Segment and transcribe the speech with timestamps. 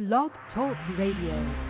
[0.00, 1.69] Blog Talk Radio.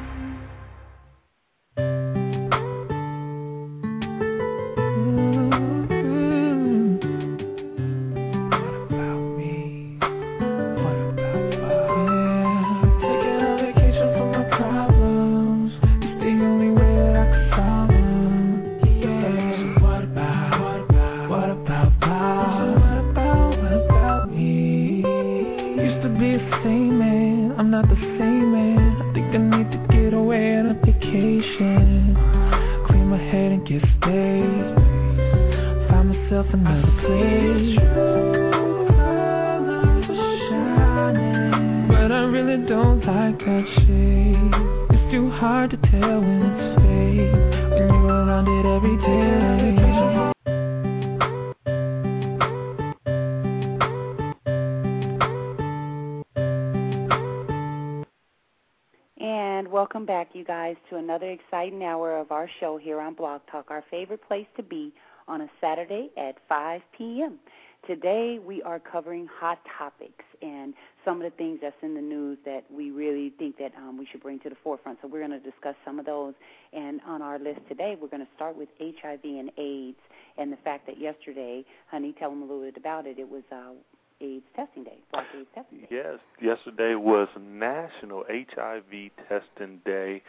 [63.90, 64.92] Favorite place to be
[65.28, 67.38] on a Saturday at 5 p.m.
[67.86, 70.74] Today we are covering hot topics and
[71.04, 74.06] some of the things that's in the news that we really think that um, we
[74.10, 74.98] should bring to the forefront.
[75.02, 76.34] So we're going to discuss some of those.
[76.72, 79.98] And on our list today, we're going to start with HIV and AIDS
[80.36, 83.18] and the fact that yesterday, honey, tell them a little bit about it.
[83.18, 83.72] It was uh,
[84.20, 85.86] AIDS testing day, Black AIDS testing day.
[85.90, 90.22] Yes, yesterday was National HIV Testing Day,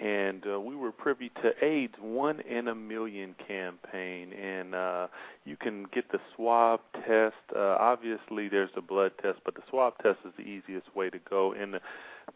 [0.00, 5.06] and uh, we were privy to AIDS One in a Million campaign, and uh,
[5.44, 7.34] you can get the swab test.
[7.54, 11.18] Uh, obviously, there's the blood test, but the swab test is the easiest way to
[11.28, 11.52] go.
[11.52, 11.80] And the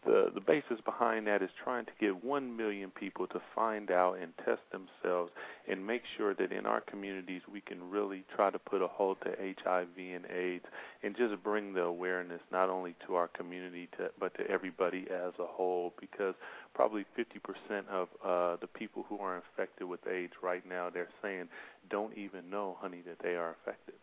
[0.05, 4.13] the the basis behind that is trying to get one million people to find out
[4.13, 5.31] and test themselves
[5.67, 9.17] and make sure that in our communities we can really try to put a hold
[9.21, 10.65] to HIV and AIDS
[11.03, 15.33] and just bring the awareness not only to our community to, but to everybody as
[15.39, 16.35] a whole because
[16.73, 21.47] probably 50% of uh, the people who are infected with AIDS right now they're saying
[21.89, 23.95] don't even know honey that they are affected.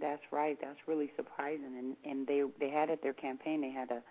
[0.00, 0.56] That's right.
[0.60, 4.02] That's really surprising and and they they had at their campaign they had a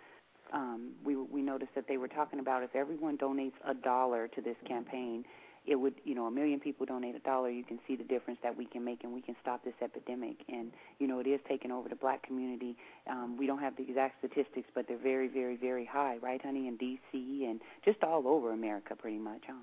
[0.53, 4.41] um, we we noticed that they were talking about if everyone donates a dollar to
[4.41, 5.23] this campaign,
[5.65, 7.49] it would you know a million people donate a dollar.
[7.49, 10.37] You can see the difference that we can make, and we can stop this epidemic.
[10.49, 12.75] And you know it is taking over the black community.
[13.09, 16.67] Um, we don't have the exact statistics, but they're very, very, very high, right, honey?
[16.67, 17.45] In D.C.
[17.47, 19.53] and just all over America, pretty much, huh?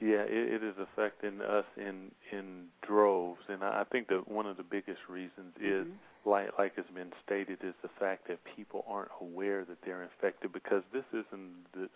[0.00, 4.56] Yeah, it, it is affecting us in in droves, and I think that one of
[4.56, 5.86] the biggest reasons is.
[6.26, 10.52] Like like has been stated, is the fact that people aren't aware that they're infected
[10.52, 11.50] because this isn't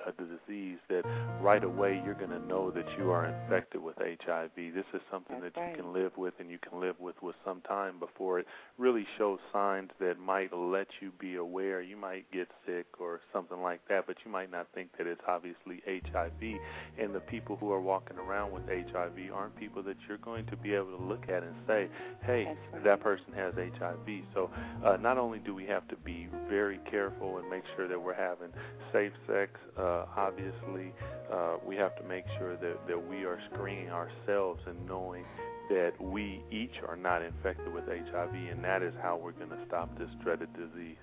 [0.07, 1.03] a disease that
[1.41, 4.51] right away you're going to know that you are infected with HIV.
[4.57, 5.77] This is something That's that right.
[5.77, 8.47] you can live with and you can live with with some time before it
[8.79, 11.83] really shows signs that might let you be aware.
[11.83, 15.21] You might get sick or something like that, but you might not think that it's
[15.29, 16.43] obviously HIV.
[16.99, 20.57] And the people who are walking around with HIV aren't people that you're going to
[20.57, 21.89] be able to look at and say,
[22.23, 22.85] "Hey, right.
[22.85, 24.51] that person has HIV." So
[24.85, 28.15] uh, not only do we have to be very careful and make sure that we're
[28.15, 28.51] having
[28.93, 30.93] safe sex, uh, obviously
[31.33, 35.25] uh, we have to make sure that, that we are screening ourselves and knowing
[35.69, 39.59] that we each are not infected with HIV, and that is how we're going to
[39.67, 40.97] stop this dreaded disease.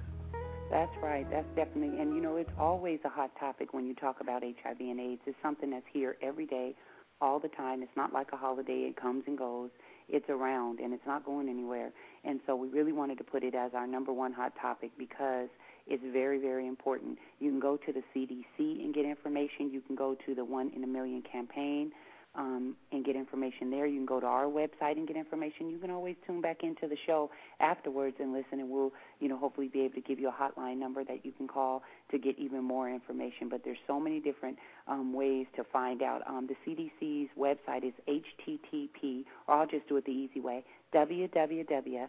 [0.70, 1.30] That's right.
[1.30, 4.80] That's definitely, and you know, it's always a hot topic when you talk about HIV
[4.80, 5.22] and AIDS.
[5.26, 6.76] It's something that's here every day,
[7.20, 7.84] all the time.
[7.84, 9.70] It's not like a holiday, it comes and goes
[10.10, 11.92] it's around and it's not going anywhere.
[12.24, 15.50] And so we really wanted to put it as our number one hot topic because
[15.88, 17.18] it's very, very important.
[17.40, 19.72] You can go to the CDC and get information.
[19.72, 21.92] You can go to the One in a Million campaign
[22.36, 23.86] um, and get information there.
[23.86, 25.70] You can go to our website and get information.
[25.70, 29.38] You can always tune back into the show afterwards and listen, and we'll, you know,
[29.38, 32.40] hopefully be able to give you a hotline number that you can call to get
[32.40, 33.50] even more information.
[33.50, 36.22] But there's so many different um, ways to find out.
[36.28, 42.08] Um, the CDC's website is http, or I'll just do it the easy way, www.cdc.gov.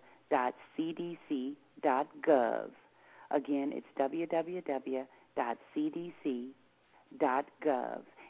[3.30, 5.06] Again, it's www.cdc.gov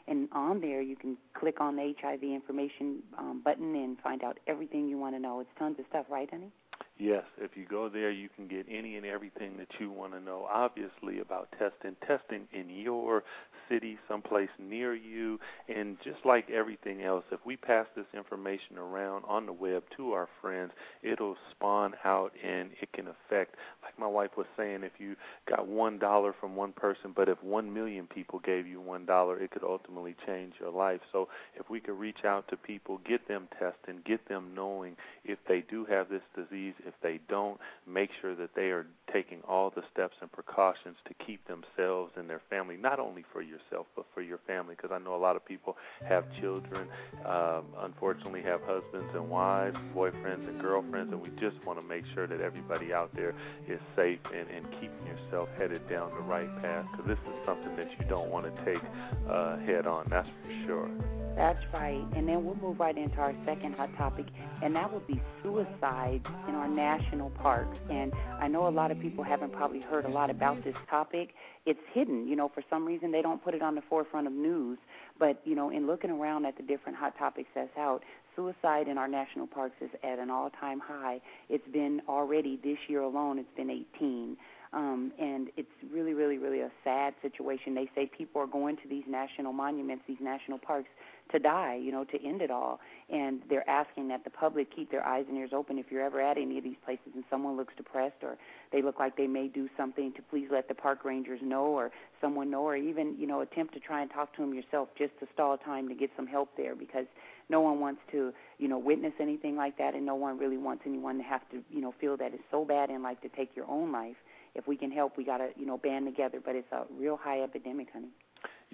[0.07, 4.39] and on there you can click on the HIV information um, button and find out
[4.47, 5.39] everything you want to know.
[5.39, 6.51] It's tons of stuff, right, honey?
[6.99, 10.19] Yes, if you go there, you can get any and everything that you want to
[10.21, 11.95] know, obviously, about testing.
[12.07, 13.23] Testing in your
[13.67, 15.39] city, someplace near you,
[15.73, 20.11] and just like everything else, if we pass this information around on the web to
[20.11, 24.91] our friends, it'll spawn out and it can affect, like my wife was saying, if
[24.99, 25.15] you
[25.49, 29.39] got one dollar from one person, but if one million people gave you one dollar,
[29.39, 31.01] it could ultimately change your life.
[31.11, 35.39] So if we could reach out to people, get them testing, get them knowing if
[35.47, 39.69] they do have this disease, if they don't, make sure that they are taking all
[39.69, 44.05] the steps and precautions to keep themselves and their family, not only for yourself, but
[44.13, 44.75] for your family.
[44.75, 45.77] Because I know a lot of people
[46.09, 46.87] have children,
[47.25, 52.03] um, unfortunately, have husbands and wives, boyfriends and girlfriends, and we just want to make
[52.13, 53.35] sure that everybody out there
[53.69, 56.85] is safe and, and keeping yourself headed down the right path.
[56.91, 58.83] Because this is something that you don't want to take
[59.29, 60.89] uh, head on, that's for sure.
[61.35, 62.05] That's right.
[62.15, 64.27] And then we'll move right into our second hot topic,
[64.61, 67.77] and that will be suicide in our national parks.
[67.89, 71.31] And I know a lot of people haven't probably heard a lot about this topic.
[71.65, 74.33] It's hidden, you know, for some reason they don't put it on the forefront of
[74.33, 74.77] news.
[75.19, 78.01] But, you know, in looking around at the different hot topics that's out,
[78.35, 81.19] suicide in our national parks is at an all time high.
[81.49, 84.37] It's been already this year alone, it's been 18.
[84.71, 87.75] Um, and it's really, really, really a sad situation.
[87.75, 90.87] They say people are going to these national monuments, these national parks,
[91.31, 92.79] to die, you know, to end it all.
[93.09, 96.21] And they're asking that the public keep their eyes and ears open if you're ever
[96.21, 98.37] at any of these places and someone looks depressed or
[98.71, 101.91] they look like they may do something to please let the park rangers know or
[102.21, 105.17] someone know or even, you know, attempt to try and talk to them yourself just
[105.19, 107.05] to stall time to get some help there because
[107.49, 110.83] no one wants to, you know, witness anything like that and no one really wants
[110.85, 113.55] anyone to have to, you know, feel that it's so bad and like to take
[113.55, 114.15] your own life
[114.55, 116.39] if we can help, we got to, you know, band together.
[116.43, 118.09] But it's a real high epidemic, honey.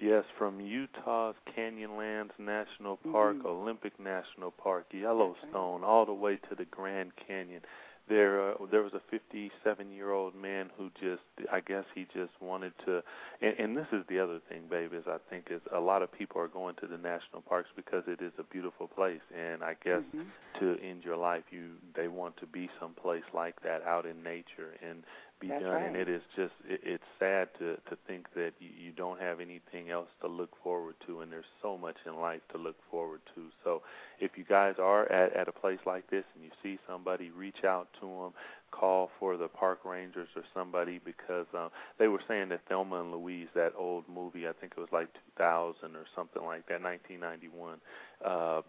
[0.00, 3.46] Yes, from Utah's Canyonlands National Park, mm-hmm.
[3.46, 5.86] Olympic National Park, Yellowstone, right.
[5.86, 7.60] all the way to the Grand Canyon.
[8.08, 13.02] There, uh, there was a 57-year-old man who just, I guess he just wanted to,
[13.42, 16.10] and, and this is the other thing, babe, is I think is a lot of
[16.10, 19.76] people are going to the national parks because it is a beautiful place, and I
[19.84, 20.22] guess mm-hmm.
[20.60, 24.74] to end your life, you they want to be someplace like that, out in nature,
[24.82, 25.04] and
[25.40, 25.86] be That's done right.
[25.86, 29.40] and it is just it, it's sad to to think that you, you don't have
[29.40, 33.20] anything else to look forward to and there's so much in life to look forward
[33.34, 33.82] to so
[34.20, 37.64] if you guys are at at a place like this and you see somebody reach
[37.64, 38.32] out to them
[38.70, 43.12] call for the park rangers or somebody because um they were saying that Thelma and
[43.12, 47.78] Louise that old movie I think it was like 2000 or something like that 1991
[48.24, 48.62] uh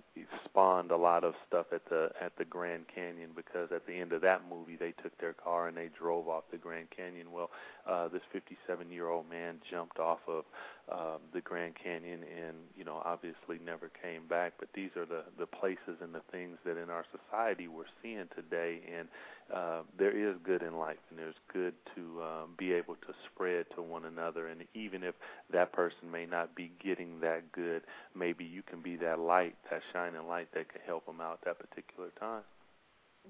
[0.45, 4.13] spawned a lot of stuff at the at the Grand Canyon because at the end
[4.13, 7.31] of that movie they took their car and they drove off the Grand Canyon.
[7.31, 7.50] Well,
[7.88, 10.45] uh this 57-year-old man jumped off of
[10.89, 14.53] uh, the Grand Canyon and you know obviously never came back.
[14.59, 18.27] But these are the the places and the things that in our society we're seeing
[18.35, 19.07] today, and
[19.53, 23.65] uh, there is good in life, and there's good to um, be able to spread
[23.75, 24.47] to one another.
[24.47, 25.15] And even if
[25.51, 27.83] that person may not be getting that good,
[28.15, 31.57] maybe you can be that light, that shining light that can help them out that
[31.59, 32.43] particular time.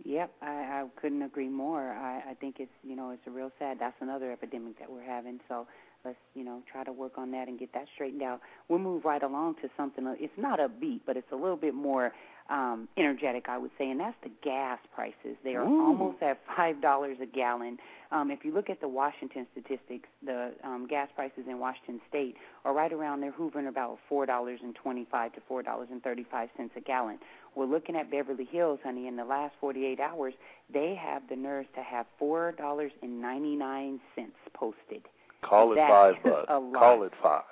[0.05, 1.91] Yep, I, I couldn't agree more.
[1.91, 3.77] I, I think it's you know it's a real sad.
[3.79, 5.39] That's another epidemic that we're having.
[5.47, 5.67] So
[6.05, 8.41] let's you know try to work on that and get that straightened out.
[8.67, 10.05] We'll move right along to something.
[10.19, 12.11] It's not upbeat, but it's a little bit more
[12.49, 15.37] um, energetic, I would say, and that's the gas prices.
[15.43, 15.85] They are Ooh.
[15.87, 17.77] almost at five dollars a gallon.
[18.11, 22.35] Um, if you look at the Washington statistics, the um, gas prices in Washington State
[22.65, 26.49] are right around there, hovering about four dollars and twenty-five to four dollars and thirty-five
[26.57, 27.19] cents a gallon.
[27.55, 29.07] We're looking at Beverly Hills, honey.
[29.07, 30.33] In the last 48 hours,
[30.73, 35.03] they have the nerve to have four dollars and ninety-nine cents posted.
[35.43, 36.47] Call it five bucks.
[36.47, 37.43] Call it five.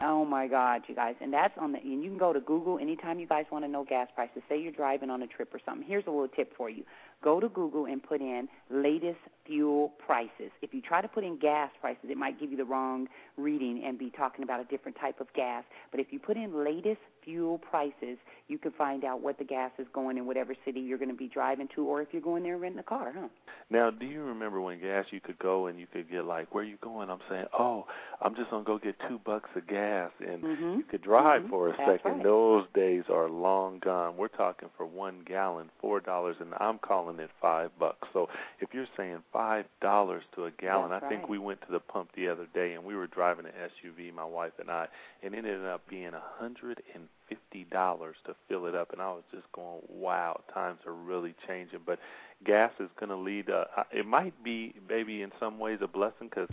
[0.00, 1.14] Oh my God, you guys!
[1.20, 1.78] And that's on the.
[1.78, 4.42] And you can go to Google anytime you guys want to know gas prices.
[4.48, 5.86] Say you're driving on a trip or something.
[5.86, 6.84] Here's a little tip for you:
[7.22, 10.50] go to Google and put in latest fuel prices.
[10.62, 13.82] If you try to put in gas prices, it might give you the wrong reading
[13.84, 15.64] and be talking about a different type of gas.
[15.90, 18.18] But if you put in latest fuel prices,
[18.48, 21.16] you can find out what the gas is going in whatever city you're going to
[21.16, 23.28] be driving to, or if you're going there and renting a car, huh?
[23.70, 26.64] Now, do you remember when gas you could go and you could get like, where
[26.64, 27.08] you going?
[27.10, 27.86] I'm saying, oh,
[28.20, 30.78] I'm just gonna go get two bucks of gas, and mm-hmm.
[30.78, 31.50] you could drive mm-hmm.
[31.50, 32.16] for a That's second.
[32.16, 32.24] Right.
[32.24, 34.16] Those days are long gone.
[34.16, 38.06] We're talking for one gallon, four dollars, and I'm calling it five bucks.
[38.12, 38.28] So
[38.60, 41.30] if you're saying five dollars to a gallon, That's I think right.
[41.30, 44.24] we went to the pump the other day and we were driving an SUV, my
[44.24, 44.86] wife and I,
[45.22, 49.02] and it ended up being a hundred and fifty dollars to fill it up, and
[49.02, 51.98] I was just going, "Wow, times are really changing." But
[52.44, 53.50] gas is going to lead.
[53.50, 56.48] Uh, it might be maybe in some ways a blessing because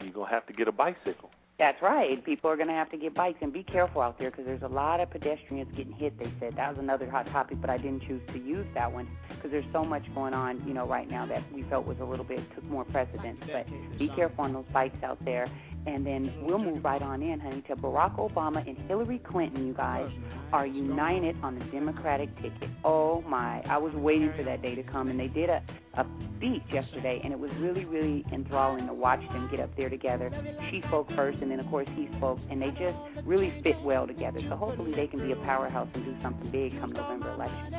[0.00, 1.30] you're going to have to get a bicycle.
[1.58, 2.24] That's right.
[2.24, 4.62] People are going to have to get bikes and be careful out there because there's
[4.62, 6.18] a lot of pedestrians getting hit.
[6.18, 9.06] They said that was another hot topic, but I didn't choose to use that one
[9.28, 12.04] because there's so much going on, you know, right now that we felt was a
[12.04, 13.38] little bit took more precedence.
[13.52, 13.66] But
[13.98, 15.48] be careful on those bikes out there.
[15.84, 19.66] And then we'll move right on in, honey, to Barack Obama and Hillary Clinton.
[19.66, 20.10] You guys
[20.52, 22.70] are united on the Democratic ticket.
[22.84, 23.60] Oh my!
[23.62, 25.60] I was waiting for that day to come, and they did a
[25.94, 26.06] a
[26.36, 30.30] speech yesterday, and it was really, really enthralling to watch them get up there together.
[30.70, 34.06] She spoke first, and then of course he spoke, and they just really fit well
[34.06, 34.40] together.
[34.48, 37.74] So hopefully they can be a powerhouse and do something big come November election.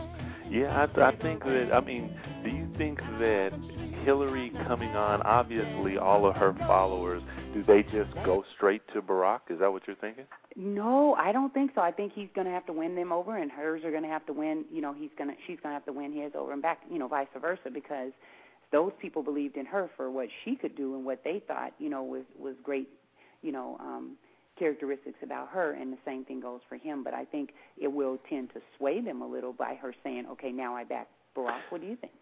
[0.50, 1.72] Yeah, I, I think that.
[1.74, 3.52] I mean, do you think that
[4.06, 7.24] Hillary coming on, obviously all of her followers,
[7.54, 9.42] do they just go straight to Barack?
[9.50, 10.26] Is that what you're thinking?
[10.56, 11.82] No, I don't think so.
[11.82, 14.10] I think he's going to have to win them over, and hers are going to
[14.10, 14.66] have to win.
[14.72, 16.80] You know, he's going to, she's going to have to win his over, and back,
[16.90, 18.12] you know, vice versa, because
[18.72, 21.90] those people believed in her for what she could do and what they thought, you
[21.90, 22.90] know, was was great,
[23.42, 24.18] you know, um,
[24.58, 27.04] characteristics about her, and the same thing goes for him.
[27.04, 30.52] But I think it will tend to sway them a little by her saying, "Okay,
[30.52, 31.08] now I back
[31.38, 32.14] Barack." What do you think?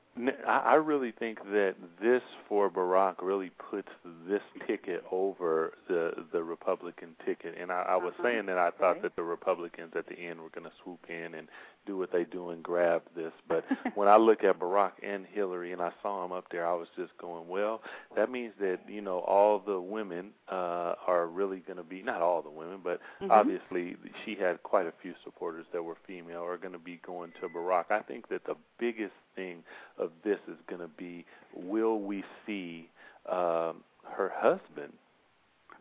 [0.46, 3.88] I really think that this for Barack really puts
[4.28, 7.56] this ticket over the the Republican ticket.
[7.60, 8.24] And I, I was uh-huh.
[8.24, 11.36] saying that I thought that the Republicans at the end were going to swoop in
[11.36, 11.48] and
[11.86, 13.32] do what they do and grab this.
[13.48, 13.64] But
[13.96, 16.88] when I look at Barack and Hillary and I saw them up there, I was
[16.96, 17.82] just going, well,
[18.16, 22.22] that means that you know all the women uh, are really going to be not
[22.22, 23.32] all the women, but mm-hmm.
[23.32, 23.96] obviously
[24.26, 27.48] she had quite a few supporters that were female are going to be going to
[27.48, 27.86] Barack.
[27.92, 29.64] I think that the biggest thing
[29.98, 32.90] of this is going to be will we see
[33.30, 34.94] um, her husband,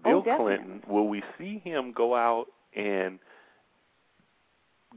[0.05, 3.19] Bill oh, Clinton, will we see him go out and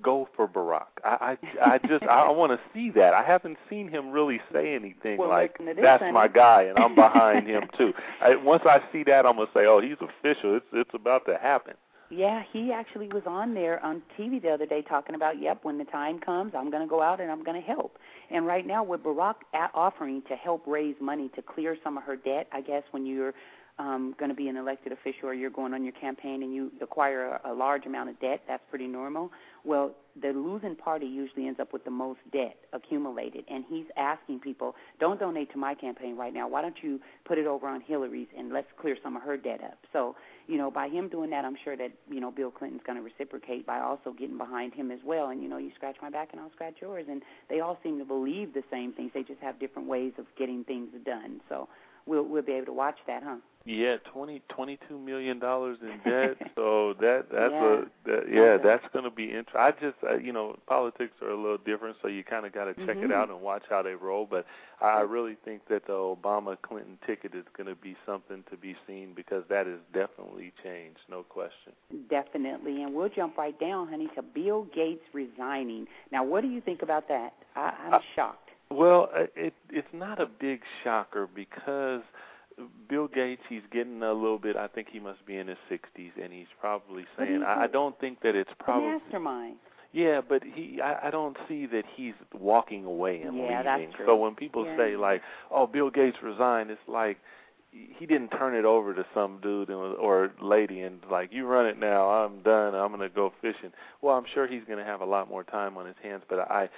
[0.01, 0.87] go for Barack?
[1.03, 3.13] I I, I just I want to see that.
[3.13, 6.95] I haven't seen him really say anything well, like this, that's my guy and I'm
[6.95, 7.93] behind him too.
[8.21, 10.55] I, once I see that, I'm gonna say, oh, he's official.
[10.55, 11.75] It's it's about to happen.
[12.09, 15.79] Yeah, he actually was on there on TV the other day talking about, yep, when
[15.79, 17.97] the time comes, I'm going to go out and I'm going to help.
[18.29, 19.35] And right now, with Barack
[19.73, 23.33] offering to help raise money to clear some of her debt, I guess when you're
[23.79, 26.71] um, going to be an elected official or you're going on your campaign and you
[26.81, 29.31] acquire a, a large amount of debt, that's pretty normal.
[29.65, 34.41] Well, the losing party usually ends up with the most debt accumulated, and he's asking
[34.41, 36.47] people, don't donate to my campaign right now.
[36.47, 39.61] Why don't you put it over on Hillary's and let's clear some of her debt
[39.63, 39.79] up?
[39.91, 40.15] So,
[40.47, 43.03] you know, by him doing that, I'm sure that you know Bill Clinton's going to
[43.03, 45.29] reciprocate by also getting behind him as well.
[45.29, 47.97] And you know, you scratch my back and I'll scratch yours, and they all seem
[47.99, 49.11] to believe the same things.
[49.13, 51.41] They just have different ways of getting things done.
[51.49, 51.69] So,
[52.05, 53.37] we'll we'll be able to watch that, huh?
[53.65, 56.35] Yeah, twenty twenty two million dollars in debt.
[56.55, 57.63] so that that's yeah.
[57.63, 59.55] a that, yeah, that's going to be interesting.
[59.55, 62.65] I just uh, you know politics are a little different, so you kind of got
[62.65, 63.05] to check mm-hmm.
[63.05, 64.27] it out and watch how they roll.
[64.29, 64.45] But
[64.81, 68.75] I really think that the Obama Clinton ticket is going to be something to be
[68.85, 71.71] seen because that has definitely changed, no question.
[72.09, 75.87] Definitely, and we'll jump right down, honey, to Bill Gates resigning.
[76.11, 77.31] Now, what do you think about that?
[77.55, 78.42] I, I'm uh, shocked.
[78.73, 82.01] Well, uh, it it's not a big shocker because
[82.89, 84.55] Bill Gates, he's getting a little bit.
[84.55, 87.99] I think he must be in his 60s, and he's probably saying, "I, I don't
[87.99, 89.55] think that it's probably mastermind."
[89.91, 93.63] Yeah, but he, I, I don't see that he's walking away and yeah, leaving.
[93.63, 94.05] That's true.
[94.07, 94.77] So when people yeah.
[94.77, 97.17] say like, "Oh, Bill Gates resigned," it's like
[97.73, 101.79] he didn't turn it over to some dude or lady and like you run it
[101.79, 103.71] now i'm done i'm going to go fishing.
[104.01, 106.39] Well i'm sure he's going to have a lot more time on his hands but
[106.39, 106.69] i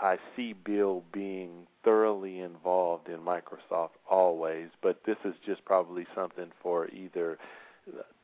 [0.00, 6.50] i see bill being thoroughly involved in microsoft always but this is just probably something
[6.62, 7.38] for either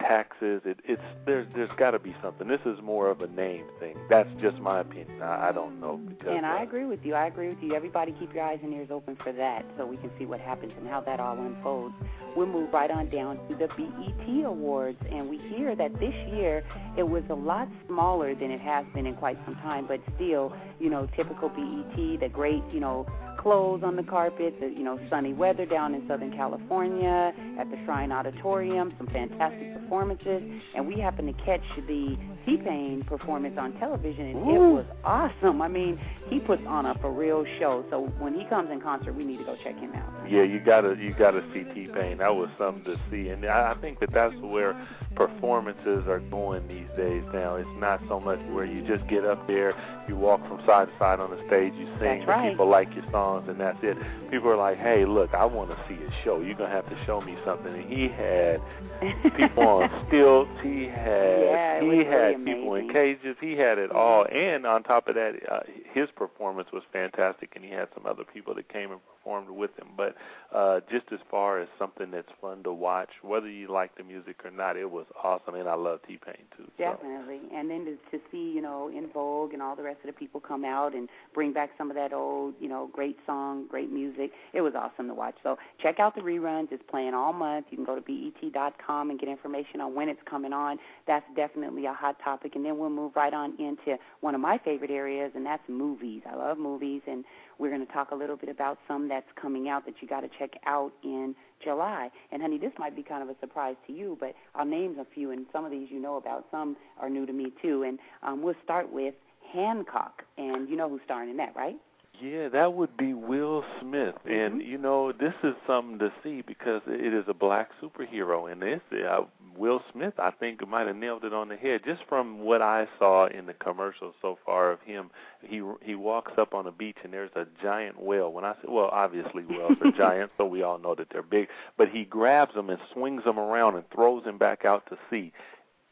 [0.00, 2.48] taxes it it's there's there's got to be something.
[2.48, 3.96] This is more of a name thing.
[4.10, 5.22] That's just my opinion.
[5.22, 7.14] I, I don't know because and i uh, agree with you.
[7.14, 7.74] I agree with you.
[7.74, 10.72] Everybody keep your eyes and ears open for that so we can see what happens
[10.76, 11.94] and how that all unfolds.
[12.36, 16.64] We'll move right on down to the bet awards and we hear that this year
[16.96, 20.52] it was a lot smaller than it has been in quite some time but still
[20.80, 23.06] you know typical bet the great you know
[23.42, 27.76] clothes on the carpet, the you know sunny weather down in Southern California at the
[27.84, 30.42] Shrine Auditorium, some fantastic performances,
[30.74, 34.54] and we happened to catch the T-Pain performance on television, and Ooh.
[34.54, 35.62] it was awesome.
[35.62, 37.84] I mean, he puts on a for real show.
[37.90, 40.30] So when he comes in concert, we need to go check him out.
[40.30, 42.18] Yeah, you gotta you gotta see T-Pain.
[42.18, 44.74] That was something to see, and I think that that's where
[45.14, 47.22] performances are going these days.
[47.32, 49.74] Now it's not so much where you just get up there,
[50.08, 52.50] you walk from side to side on the stage, you sing, right.
[52.52, 53.96] people like your songs, and that's it.
[54.30, 56.40] People are like, "Hey, look, I want to see a show.
[56.40, 58.60] You're gonna have to show me something." And he had
[59.36, 60.50] people on stilts.
[60.62, 63.36] He had Yeah, he had really people in cages.
[63.40, 65.60] He had it all, and on top of that, uh,
[65.92, 69.70] his performance was fantastic, and he had some other people that came and performed with
[69.78, 69.88] him.
[69.96, 70.14] But
[70.54, 74.36] uh, just as far as something that's fun to watch, whether you like the music
[74.44, 76.64] or not, it was awesome, and I love T Pain too.
[76.76, 76.84] So.
[76.84, 77.40] Definitely.
[77.54, 80.12] And then to, to see, you know, En Vogue and all the rest of the
[80.12, 83.90] people come out and bring back some of that old, you know, great song, great
[83.90, 84.32] music.
[84.52, 85.36] It was awesome to watch.
[85.42, 86.72] So check out the reruns.
[86.72, 87.66] It's playing all month.
[87.70, 90.78] You can go to BET.com and get information on when it's coming on.
[91.06, 92.56] That's definitely a hot topic.
[92.56, 96.22] And then we'll move right on into one of my favorite areas, and that's movies.
[96.30, 97.24] I love movies, and
[97.58, 100.20] we're going to talk a little bit about some that's coming out that you got
[100.20, 102.10] to check out in July.
[102.30, 105.06] And honey, this might be kind of a surprise to you, but I'll name a
[105.14, 106.46] few, and some of these you know about.
[106.50, 107.82] Some are new to me too.
[107.82, 109.14] And um, we'll start with
[109.52, 111.76] Hancock, and you know who's starring in that, right?
[112.20, 114.30] Yeah, that would be Will Smith, mm-hmm.
[114.30, 118.62] and you know this is something to see because it is a black superhero, and
[118.62, 119.22] this uh,
[119.56, 122.86] Will Smith I think might have nailed it on the head just from what I
[122.98, 125.10] saw in the commercials so far of him.
[125.42, 128.30] He he walks up on a beach and there's a giant whale.
[128.32, 131.48] When I say well, obviously whales are giant, so we all know that they're big,
[131.76, 135.32] but he grabs them and swings them around and throws them back out to sea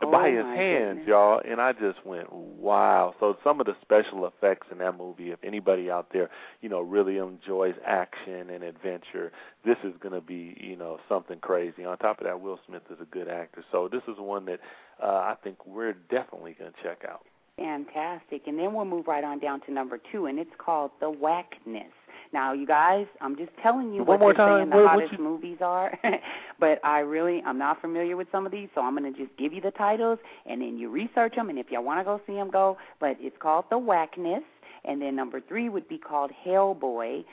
[0.02, 1.09] oh, by his hands, goodness.
[1.09, 3.14] y'all, and I just went, wow.
[3.21, 6.30] So some of the special effects in that movie, if anybody out there,
[6.61, 9.33] you know, really enjoys action and adventure,
[9.64, 11.85] this is going to be, you know, something crazy.
[11.85, 14.61] On top of that, Will Smith is a good actor, so this is one that
[15.02, 17.25] uh, I think we're definitely going to check out.
[17.57, 18.42] Fantastic.
[18.47, 21.92] And then we'll move right on down to number two, and it's called The Whackness.
[22.32, 24.58] Now, you guys, I'm just telling you One what they're time.
[24.58, 25.99] saying the What- what hottest you- movies are.
[26.60, 29.37] but I really, I'm not familiar with some of these, so I'm going to just
[29.37, 32.20] give you the titles, and then you research them, and if y'all want to go
[32.26, 32.78] see them, go.
[33.00, 34.44] But it's called The Whackness,
[34.84, 37.25] and then number three would be called Hellboy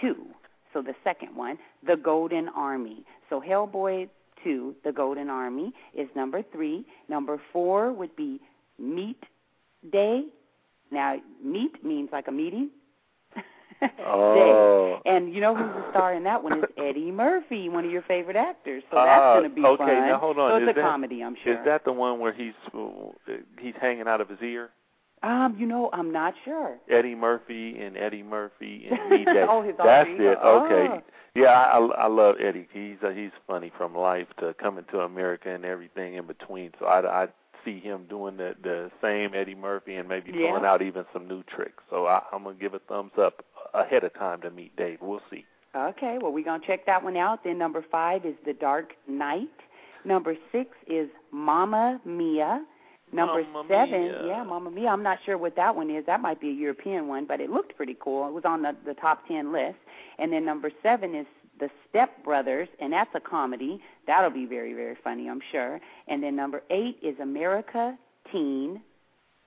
[0.00, 0.26] 2.
[0.74, 3.04] So the second one, The Golden Army.
[3.30, 4.08] So Hellboy
[4.42, 6.84] 2, The Golden Army, is number three.
[7.08, 8.40] Number four would be
[8.78, 9.22] Meet
[9.90, 10.26] Day.
[10.90, 12.70] Now, meet means like a meeting.
[14.06, 15.00] Oh.
[15.04, 15.10] Day.
[15.10, 18.02] And you know who's the star in that one is Eddie Murphy, one of your
[18.02, 18.82] favorite actors.
[18.90, 20.08] So Ah, that's going to be okay, fun.
[20.08, 20.50] now hold on.
[20.50, 21.52] So it's Is a that- comedy, I'm sure.
[21.52, 22.78] Is that the one where he's uh,
[23.60, 24.70] he's hanging out of his ear?
[25.22, 26.76] Um, you know, I'm not sure.
[26.90, 29.46] Eddie Murphy and Eddie Murphy and Me Day.
[29.48, 30.38] Oh, his That's it.
[30.44, 30.88] Okay.
[30.92, 31.02] Oh.
[31.34, 32.68] Yeah, I, I I love Eddie.
[32.72, 36.72] He's uh, he's funny from life to coming to America and everything in between.
[36.78, 37.26] So I I
[37.64, 40.48] see him doing the the same Eddie Murphy and maybe Yeah.
[40.50, 41.82] pulling out even some new tricks.
[41.90, 43.44] So I, I'm gonna give a thumbs up
[43.74, 44.98] ahead of time to meet Dave.
[45.00, 45.44] We'll see.
[45.76, 47.42] Okay, well, we're going to check that one out.
[47.42, 49.48] Then number five is The Dark Knight.
[50.04, 52.64] Number six is Mamma Mia.
[53.12, 54.24] Number Mamma seven, Mia.
[54.26, 54.88] yeah, Mamma Mia.
[54.90, 56.06] I'm not sure what that one is.
[56.06, 58.28] That might be a European one, but it looked pretty cool.
[58.28, 59.74] It was on the, the top ten list.
[60.20, 61.26] And then number seven is
[61.60, 63.80] The Step Brothers, and that's a comedy.
[64.06, 65.80] That'll be very, very funny, I'm sure.
[66.08, 67.96] And then number eight is America
[68.32, 68.80] Teen,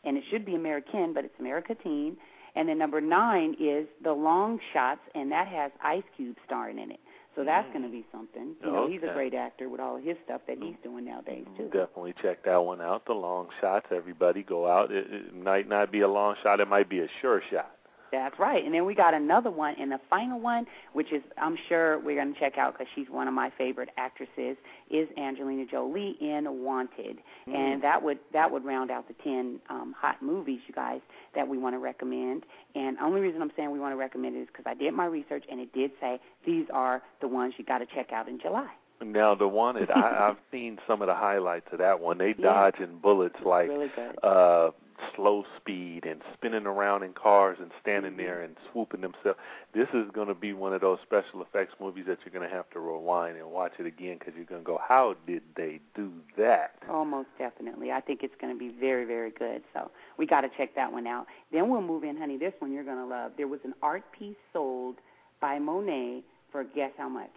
[0.03, 2.17] and it should be American, but it's America Teen.
[2.55, 6.91] And then number nine is The Long Shots, and that has Ice Cube starring in
[6.91, 6.99] it.
[7.35, 7.73] So that's Mm.
[7.73, 8.55] going to be something.
[8.63, 11.65] You know, he's a great actor with all his stuff that he's doing nowadays too.
[11.65, 13.05] Definitely check that one out.
[13.05, 13.85] The long shots.
[13.91, 14.91] Everybody go out.
[14.91, 16.59] It, it might not be a long shot.
[16.61, 17.76] It might be a sure shot.
[18.11, 18.63] That's right.
[18.63, 22.15] And then we got another one, and the final one, which is I'm sure we're
[22.15, 24.57] going to check out because she's one of my favorite actresses,
[24.89, 27.17] is Angelina Jolie in Wanted,
[27.47, 31.01] and that would that would round out the ten um, hot movies, you guys,
[31.35, 32.43] that we want to recommend.
[32.75, 35.05] And only reason I'm saying we want to recommend it is because I did my
[35.05, 38.39] research, and it did say these are the ones you got to check out in
[38.39, 38.69] July.
[39.03, 42.17] Now the wanted, I, I've seen some of the highlights of that one.
[42.17, 42.45] They Yeah.
[42.71, 44.17] dodging bullets like really good.
[44.23, 44.71] uh
[45.15, 48.21] slow speed and spinning around in cars and standing Mm-hmm.
[48.21, 49.37] there and swooping themselves.
[49.73, 52.55] This is going to be one of those special effects movies that you're going to
[52.55, 55.79] have to rewind and watch it again because you're going to go, "How did they
[55.95, 57.91] do that?" Almost definitely.
[57.91, 59.61] I think it's going to be very, very good.
[59.73, 61.27] So we got to check that one out.
[61.51, 62.37] Then we'll move in, honey.
[62.37, 63.33] This one you're going to love.
[63.37, 64.95] There was an art piece sold
[65.41, 67.29] by Monet for guess how much?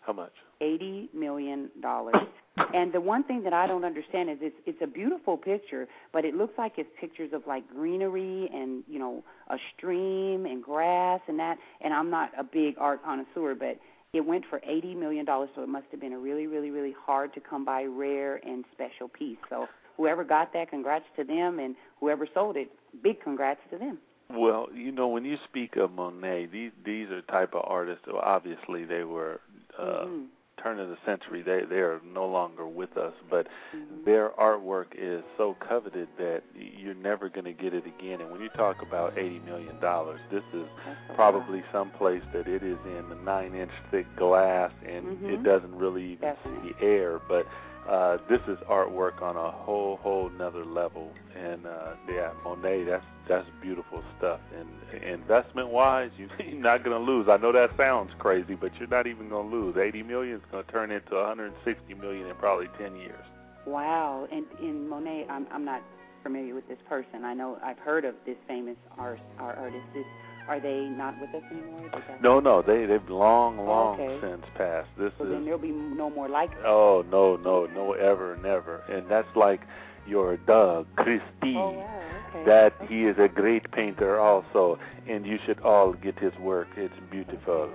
[0.00, 0.32] How much?
[0.60, 2.14] Eighty million dollars.
[2.72, 6.24] And the one thing that I don't understand is it's it's a beautiful picture, but
[6.24, 11.20] it looks like it's pictures of like greenery and you know a stream and grass
[11.28, 11.58] and that.
[11.82, 13.78] And I'm not a big art connoisseur, but
[14.14, 16.94] it went for eighty million dollars, so it must have been a really, really, really
[16.98, 19.38] hard to come by, rare and special piece.
[19.50, 22.70] So whoever got that, congrats to them, and whoever sold it,
[23.02, 23.98] big congrats to them.
[24.30, 28.06] Well, you know, when you speak of Monet, these these are type of artists.
[28.10, 29.40] Obviously, they were
[29.78, 30.26] uh, Mhm.
[30.66, 31.42] Turn of the century.
[31.42, 34.04] They they are no longer with us, but Mhm.
[34.04, 38.20] their artwork is so coveted that you're never going to get it again.
[38.20, 40.66] And when you talk about eighty million dollars, this is
[41.14, 45.28] probably some place that it is in the nine inch thick glass and Mhm.
[45.34, 46.74] it doesn't really even Definitely.
[46.78, 47.20] see air.
[47.28, 47.46] But
[47.88, 51.12] uh this is artwork on a whole whole nother level.
[51.36, 54.40] And uh yeah, Monet, that's that's beautiful stuff.
[54.56, 57.28] And investment wise, you, you're not gonna lose.
[57.28, 59.76] I know that sounds crazy, but you're not even gonna lose.
[59.76, 63.24] Eighty million is gonna turn into 160 million in probably ten years.
[63.66, 64.28] Wow.
[64.30, 65.82] And in Monet, I'm I'm not
[66.22, 67.24] familiar with this person.
[67.24, 69.86] I know I've heard of this famous art, art artist.
[69.94, 70.04] Is,
[70.48, 71.90] are they not with us anymore?
[72.22, 74.18] No, no, they they've long, oh, long Okay.
[74.20, 74.88] since passed.
[74.98, 76.62] This So is then there'll be no more like them.
[76.64, 78.78] Oh no, no, no, ever, never.
[78.88, 79.60] And that's like
[80.06, 81.56] your Doug Christie.
[81.56, 82.02] Oh wow.
[82.30, 82.44] Okay.
[82.44, 84.78] That he is a great painter also,
[85.08, 86.68] and you should all get his work.
[86.76, 87.70] It's beautiful.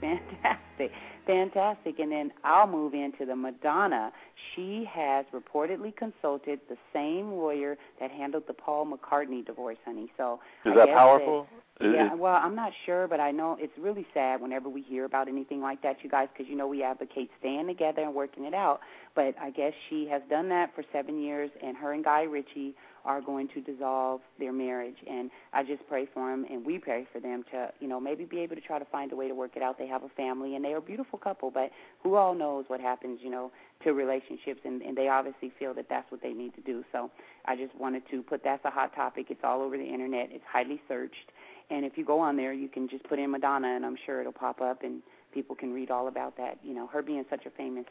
[0.00, 0.92] Fantastic.
[1.26, 1.98] Fantastic.
[1.98, 4.12] And then I'll move into the Madonna.
[4.54, 10.10] She has reportedly consulted the same lawyer that handled the Paul McCartney divorce, honey.
[10.16, 11.46] So is I that powerful?
[11.52, 11.60] That,
[11.94, 15.28] yeah, well, I'm not sure, but I know it's really sad whenever we hear about
[15.28, 18.52] anything like that, you guys, because you know we advocate staying together and working it
[18.52, 18.80] out.
[19.14, 22.74] But I guess she has done that for seven years, and her and Guy Ritchie
[23.04, 24.96] are going to dissolve their marriage.
[25.08, 28.24] And I just pray for them, and we pray for them to, you know, maybe
[28.24, 29.78] be able to try to find a way to work it out.
[29.78, 31.70] They have a family, and they are a beautiful couple, but
[32.02, 33.50] who all knows what happens, you know,
[33.84, 36.84] to relationships, and, and they obviously feel that that's what they need to do.
[36.92, 37.10] So
[37.46, 39.26] I just wanted to put that's a hot topic.
[39.30, 40.28] It's all over the internet.
[40.30, 41.32] It's highly searched,
[41.70, 44.20] and if you go on there, you can just put in Madonna, and I'm sure
[44.20, 46.58] it'll pop up, and people can read all about that.
[46.62, 47.86] You know, her being such a famous,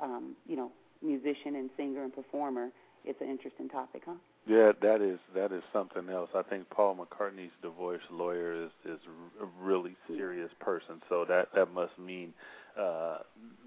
[0.00, 0.70] um, you know,
[1.02, 2.68] musician and singer and performer.
[3.04, 4.14] It's an interesting topic, huh?
[4.46, 6.28] Yeah, that is that is something else.
[6.34, 9.00] I think Paul McCartney's divorce lawyer is is
[9.40, 12.34] a really serious person, so that that must mean
[12.78, 13.18] uh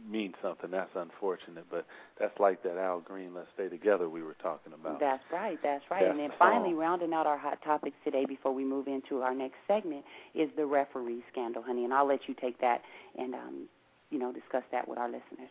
[0.07, 0.69] mean something.
[0.69, 1.87] That's unfortunate, but
[2.19, 4.99] that's like that Al Green "Let's Stay Together" we were talking about.
[4.99, 6.01] That's right, that's right.
[6.01, 9.33] That's and then finally, rounding out our hot topics today before we move into our
[9.33, 11.85] next segment is the referee scandal, honey.
[11.85, 12.83] And I'll let you take that
[13.17, 13.67] and um,
[14.11, 15.49] you know discuss that with our listeners.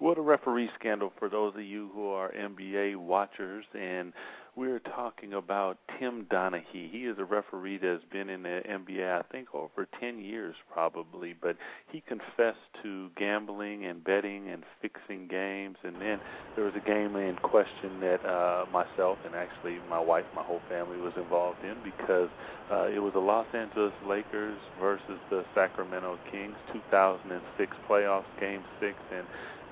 [0.00, 4.12] Well, the referee scandal for those of you who are NBA watchers, and
[4.56, 6.90] we're talking about Tim Donaghy.
[6.90, 11.34] He is a referee that's been in the NBA, I think, over 10 years probably,
[11.40, 11.56] but
[11.90, 15.76] he confessed to gambling and betting and fixing games.
[15.82, 16.20] And then
[16.54, 20.62] there was a game in question that uh, myself and actually my wife, my whole
[20.68, 22.28] family was involved in because
[22.70, 28.94] uh, it was the Los Angeles Lakers versus the Sacramento Kings 2006 playoffs, game six,
[29.12, 29.26] and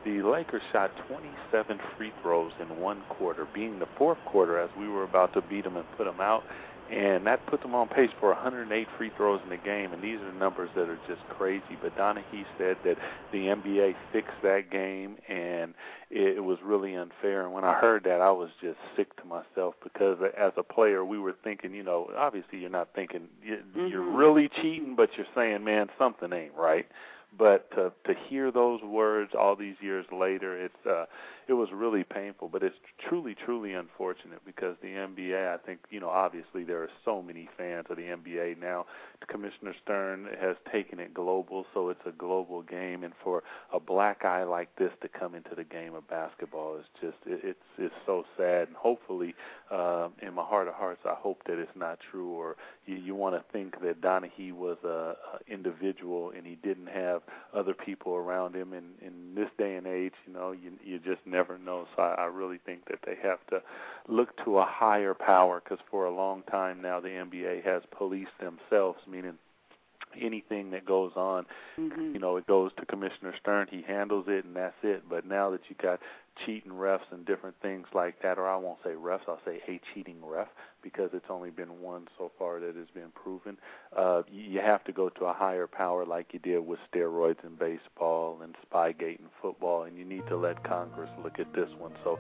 [0.05, 4.89] the Lakers shot 27 free throws in one quarter, being the fourth quarter as we
[4.89, 6.45] were about to beat them and put them out.
[6.91, 9.93] And that put them on pace for 108 free throws in the game.
[9.95, 11.77] And these are numbers that are just crazy.
[11.81, 12.99] But Donaghy said that
[13.31, 15.75] the NBA fixed that game and
[16.11, 17.45] it, was really unfair.
[17.45, 21.05] And when I heard that, I was just sick to myself because as a player,
[21.05, 24.19] we were thinking, you know, obviously you're not thinking you- you're Mhm.
[24.19, 26.87] really cheating, but you're saying, man, something ain't right
[27.39, 31.05] but to to hear those words all these years later it's uh
[31.49, 32.77] it was really painful but it's
[33.09, 37.49] truly truly unfortunate because the NBA I think you know obviously there are so many
[37.57, 38.87] fans of the NBA now.
[39.29, 43.43] Commissioner Stern has taken it global so it's a global game and for
[43.73, 47.41] a black eye like this to come into the game of basketball is just it,
[47.43, 48.69] it's it's so sad.
[48.69, 49.35] And hopefully
[49.71, 53.15] uh in my heart of hearts I hope that it's not true or you you
[53.15, 55.17] want to think that Donaghy was a, a
[55.53, 57.22] individual and he didn't have
[57.55, 58.73] other people around him.
[58.73, 61.87] And in this day and age you know you you just never know.
[61.97, 63.63] So I, I really think that they have to
[64.09, 68.39] look to a higher power because for a long time now the NBA has policed
[68.41, 69.35] themselves meaning
[70.21, 71.47] anything that goes on
[71.79, 72.13] Mm-hmm.
[72.15, 75.05] you know it goes to Commissioner Stern he handles it and that's it.
[75.09, 76.01] But now that you got
[76.45, 79.81] cheating refs and different things like that or I won't say refs I'll say a
[79.93, 80.49] cheating ref
[80.83, 83.57] because it's only been one so far that has been proven.
[83.97, 87.45] Uh you you have to go to a higher power like you did with steroids
[87.45, 91.69] in baseball and spygate in football and you need to let Congress look at this
[91.79, 91.93] one.
[92.05, 92.19] So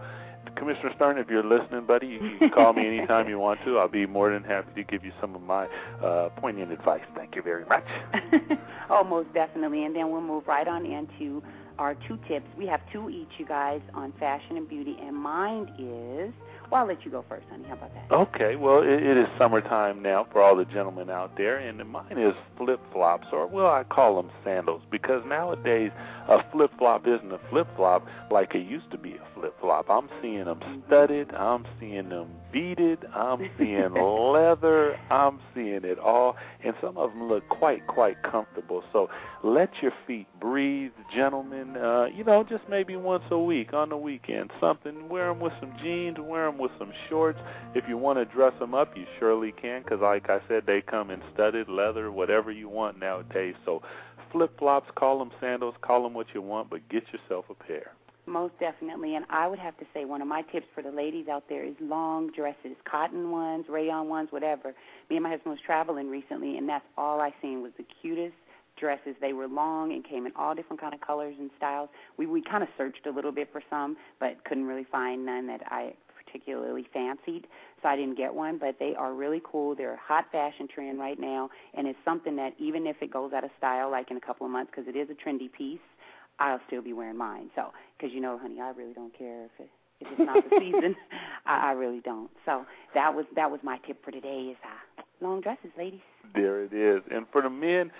[0.56, 3.78] Commissioner Stern if you're listening buddy you you can call me anytime you want to.
[3.78, 5.66] I'll be more than happy to give you some of my
[6.02, 7.02] uh poignant advice.
[7.16, 7.84] Thank you very much.
[8.90, 9.84] Oh, most definitely.
[9.84, 11.42] And then we'll move right on into
[11.78, 12.46] our two tips.
[12.56, 14.96] We have two each, you guys, on fashion and beauty.
[15.00, 16.32] And mine is,
[16.70, 17.64] well, I'll let you go first, honey.
[17.68, 18.14] How about that?
[18.14, 22.18] Okay, well, it, it is summertime now for all the gentlemen out there, and mine
[22.18, 25.90] is flip flops, or well, I call them sandals, because nowadays
[26.28, 29.90] a flip flop isn't a flip flop like it used to be a flip flop.
[29.90, 36.36] I'm seeing them studded, I'm seeing them beaded, I'm seeing leather, I'm seeing it all,
[36.64, 38.82] and some of them look quite, quite comfortable.
[38.92, 39.08] So
[39.42, 41.76] let your feet breathe, gentlemen.
[41.76, 45.08] Uh, you know, just maybe once a week on the weekend, something.
[45.08, 47.38] Wear them with some jeans, wear them with some shorts.
[47.74, 50.82] If you want to dress them up, you surely can, because like I said, they
[50.82, 53.54] come in studded leather, whatever you want nowadays.
[53.64, 53.82] So
[54.30, 57.92] flip flops, call them sandals, call them what you want, but get yourself a pair.
[58.26, 59.16] Most definitely.
[59.16, 61.64] And I would have to say one of my tips for the ladies out there
[61.64, 64.74] is long dresses, cotton ones, rayon ones, whatever.
[65.10, 68.34] Me and my husband was traveling recently, and that's all I seen was the cutest
[68.78, 69.16] dresses.
[69.20, 71.88] They were long and came in all different kind of colors and styles.
[72.16, 75.48] We we kind of searched a little bit for some, but couldn't really find none
[75.48, 77.46] that I particularly fancied,
[77.82, 78.56] so I didn't get one.
[78.56, 79.74] But they are really cool.
[79.74, 83.32] They're a hot fashion trend right now, and it's something that even if it goes
[83.32, 85.80] out of style, like in a couple of months, because it is a trendy piece,
[86.50, 87.50] I'll still be wearing mine.
[87.54, 90.56] So, because you know, honey, I really don't care if it if it's not the
[90.60, 90.96] season.
[91.46, 92.30] I, I really don't.
[92.44, 96.00] So that was that was my tip for today is uh, long dresses, ladies.
[96.34, 97.02] there it is.
[97.10, 97.90] And for the men,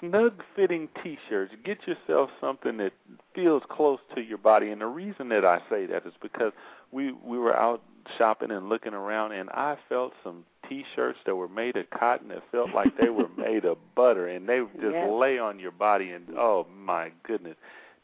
[0.00, 1.52] snug fitting t-shirts.
[1.64, 2.92] Get yourself something that
[3.34, 4.70] feels close to your body.
[4.70, 6.52] And the reason that I say that is because
[6.92, 7.82] we we were out
[8.18, 12.42] shopping and looking around, and I felt some T-shirts that were made of cotton that
[12.50, 15.08] felt like they were made of butter, and they just yes.
[15.12, 16.10] lay on your body.
[16.10, 17.56] And oh my goodness,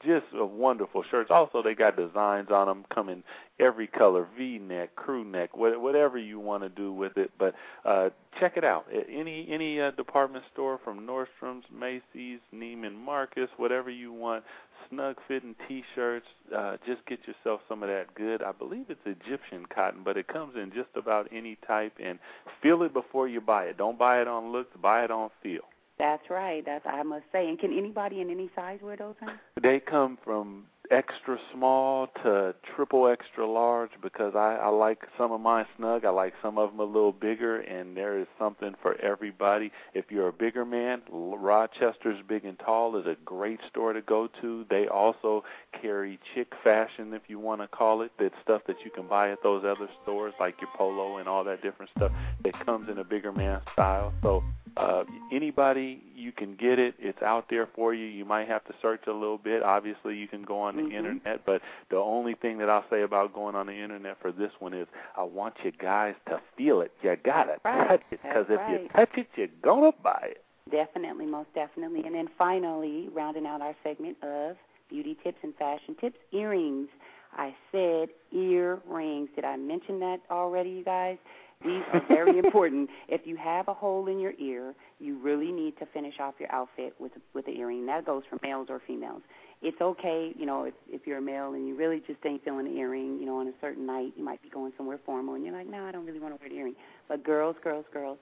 [0.04, 1.30] just a wonderful shirts.
[1.30, 3.22] Also, they got designs on them, come in
[3.58, 7.30] every color, V-neck, crew neck, whatever you want to do with it.
[7.38, 8.86] But uh, check it out.
[8.90, 14.44] Any any uh, department store from Nordstrom's, Macy's, Neiman Marcus, whatever you want,
[14.88, 16.26] snug fitting T-shirts.
[16.56, 18.42] Uh, just get yourself some of that good.
[18.42, 21.92] I believe it's Egyptian cotton, but it comes in just about any type.
[22.02, 22.18] And
[22.62, 23.76] feel it before you buy it.
[23.76, 24.74] Don't buy it on looks.
[24.80, 25.62] Buy it on feel.
[26.00, 26.64] That's right.
[26.64, 27.46] That's I must say.
[27.48, 29.14] And can anybody in any size wear those?
[29.20, 29.32] Honey?
[29.62, 35.40] They come from extra small to triple extra large because I, I like some of
[35.40, 36.04] mine snug.
[36.04, 39.70] I like some of them a little bigger, and there is something for everybody.
[39.94, 44.28] If you're a bigger man, Rochester's Big and Tall is a great store to go
[44.40, 44.64] to.
[44.68, 45.44] They also
[45.80, 49.30] carry chick fashion, if you want to call it, that stuff that you can buy
[49.30, 52.10] at those other stores, like your polo and all that different stuff
[52.42, 54.12] that comes in a bigger man style.
[54.22, 54.42] So
[54.76, 56.94] uh, anybody, you can get it.
[56.98, 58.06] It's out there for you.
[58.06, 59.62] You might have to search a little bit.
[59.62, 60.96] Obviously, you can go on the mm-hmm.
[60.96, 64.50] internet, but the only thing that I'll say about going on the internet for this
[64.58, 66.92] one is I want you guys to feel it.
[67.02, 67.88] You gotta right.
[67.88, 68.82] touch it because if right.
[68.82, 70.44] you touch it, you're gonna buy it.
[70.70, 72.02] Definitely, most definitely.
[72.04, 74.56] And then finally, rounding out our segment of
[74.88, 76.88] beauty tips and fashion tips, earrings.
[77.36, 79.28] I said earrings.
[79.34, 81.16] Did I mention that already, you guys?
[81.64, 82.88] These are very important.
[83.08, 86.50] If you have a hole in your ear, you really need to finish off your
[86.52, 87.84] outfit with with the earring.
[87.86, 89.20] That goes for males or females.
[89.60, 92.64] It's okay, you know, if if you're a male and you really just ain't feeling
[92.64, 95.44] the earring, you know, on a certain night, you might be going somewhere formal and
[95.44, 96.76] you're like, no, I don't really want to wear the earring.
[97.08, 98.16] But girls, girls, girls,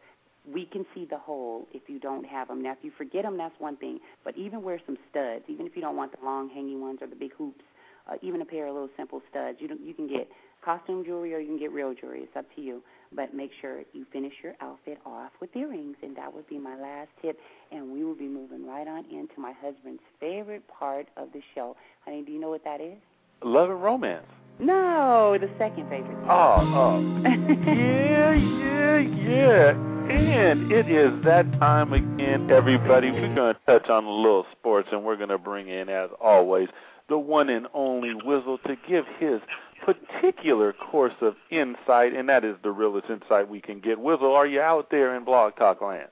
[0.53, 2.61] we can see the hole if you don't have them.
[2.61, 4.01] Now, if you forget them, that's one thing.
[4.24, 7.07] But even wear some studs, even if you don't want the long hanging ones or
[7.07, 7.62] the big hoops.
[8.11, 9.59] Uh, even a pair of little simple studs.
[9.61, 10.29] You don't, you can get
[10.64, 12.20] costume jewelry or you can get real jewelry.
[12.22, 12.83] It's up to you.
[13.14, 16.79] But make sure you finish your outfit off with earrings, and that would be my
[16.79, 17.38] last tip.
[17.73, 21.77] And we will be moving right on into my husband's favorite part of the show.
[22.05, 22.99] Honey, do you know what that is?
[23.42, 24.27] Love and romance.
[24.61, 26.18] No, the second favorite.
[26.29, 27.23] Oh, oh.
[27.66, 29.71] yeah, yeah, yeah.
[30.11, 33.11] And it is that time again, everybody.
[33.11, 36.11] We're going to touch on a little sports, and we're going to bring in, as
[36.21, 36.68] always,
[37.09, 39.40] the one and only Wizzle to give his
[39.85, 43.99] particular course of insight, and that is the realest insight we can get.
[43.99, 46.09] Wizzle, are you out there in Blog Talk Land?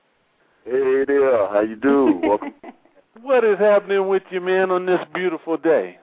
[0.65, 2.19] Hey there, how you do?
[2.23, 2.53] Welcome.
[3.21, 5.97] what is happening with you, man, on this beautiful day?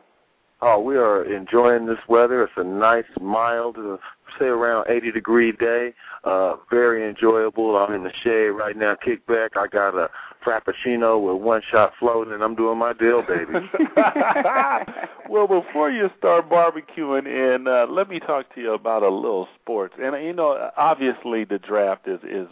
[0.62, 2.43] Oh, we are enjoying this weather.
[2.45, 3.97] It's a nice, mild, uh,
[4.38, 5.95] say around 80 degree day.
[6.25, 7.77] Uh, very enjoyable.
[7.77, 9.57] I'm in the shade right now, kick back.
[9.57, 10.09] I got a
[10.45, 13.53] frappuccino with one shot floating, and I'm doing my deal, baby.
[15.29, 19.49] well, before you start barbecuing, and uh, let me talk to you about a little
[19.61, 19.95] sports.
[20.01, 22.49] And you know, obviously, the draft is is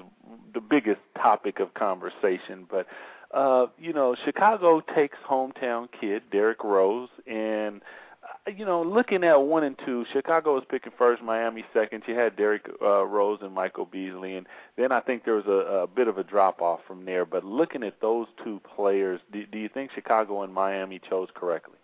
[0.55, 2.87] the biggest topic of conversation, but
[3.33, 7.81] uh, you know, Chicago takes hometown kid Derrick Rose, and
[8.23, 12.03] uh, you know, looking at one and two, Chicago was picking first, Miami second.
[12.07, 15.83] You had Derrick uh, Rose and Michael Beasley, and then I think there was a,
[15.83, 17.25] a bit of a drop off from there.
[17.25, 21.79] But looking at those two players, do, do you think Chicago and Miami chose correctly?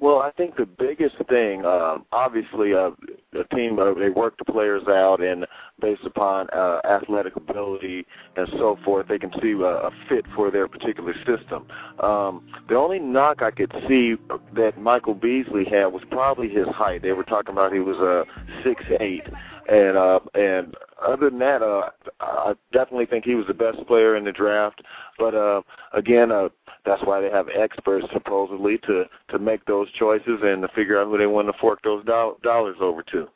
[0.00, 2.90] Well, I think the biggest thing, um, obviously, uh,
[3.32, 5.44] the team uh, they work the players out, and
[5.80, 8.06] based upon uh, athletic ability
[8.36, 11.66] and so forth, they can see a, a fit for their particular system.
[12.00, 14.14] Um, the only knock I could see
[14.54, 17.02] that Michael Beasley had was probably his height.
[17.02, 18.24] They were talking about he was a uh,
[18.62, 19.24] six eight,
[19.68, 24.16] and uh, and other than that, uh, I definitely think he was the best player
[24.16, 24.82] in the draft.
[25.18, 26.48] But uh, again, uh,
[26.84, 31.06] that's why they have experts supposedly to to make those choices and to figure out
[31.06, 33.28] who they want to fork those do- dollars over to.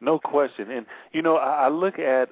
[0.00, 0.70] No question.
[0.70, 2.30] And you know, I, I look at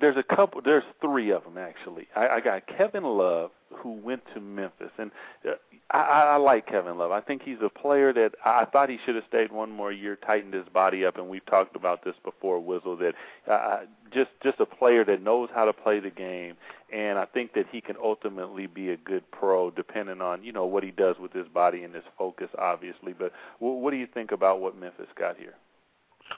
[0.00, 2.08] there's a couple there's three of them actually.
[2.14, 5.10] I, I got Kevin Love who went to Memphis, and
[5.46, 5.54] uh,
[5.90, 7.10] I, I like Kevin Love.
[7.10, 10.16] I think he's a player that I thought he should have stayed one more year,
[10.16, 12.98] tightened his body up, and we've talked about this before, Wizzle.
[12.98, 13.14] That
[13.50, 13.80] uh,
[14.12, 16.54] just just a player that knows how to play the game,
[16.92, 20.66] and I think that he can ultimately be a good pro, depending on you know
[20.66, 23.12] what he does with his body and his focus, obviously.
[23.12, 25.54] But what do you think about what Memphis got here?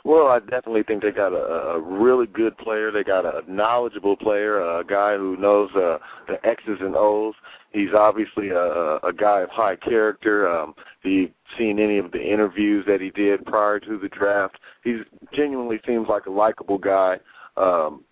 [0.04, 2.90] Well, I definitely think they got a, a really good player.
[2.90, 7.34] They got a knowledgeable player, a guy who knows uh, the X's and O's.
[7.72, 10.48] He's obviously a, a guy of high character.
[10.48, 14.58] Um, if you've seen any of the interviews that he did prior to the draft,
[14.84, 17.18] he genuinely seems like a likable guy.
[17.56, 18.04] Um,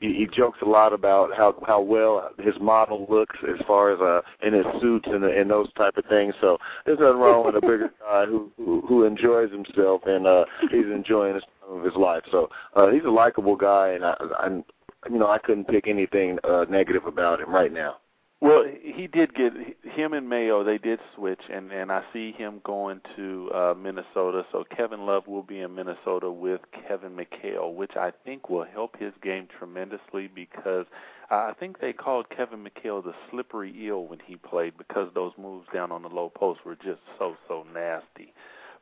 [0.00, 4.00] he, he jokes a lot about how how well his model looks as far as
[4.00, 6.34] uh in his suits and and those type of things.
[6.40, 10.44] So there's nothing wrong with a bigger guy who who, who enjoys himself and uh
[10.70, 12.22] he's enjoying the time of his life.
[12.30, 14.64] So uh he's a likable guy and I I'm
[15.10, 17.96] you know I couldn't pick anything uh negative about him right now.
[18.40, 20.64] Well, he did get him and Mayo.
[20.64, 24.46] They did switch, and and I see him going to uh, Minnesota.
[24.50, 28.98] So Kevin Love will be in Minnesota with Kevin McHale, which I think will help
[28.98, 30.86] his game tremendously because
[31.28, 35.66] I think they called Kevin McHale the slippery eel when he played because those moves
[35.72, 38.32] down on the low post were just so so nasty.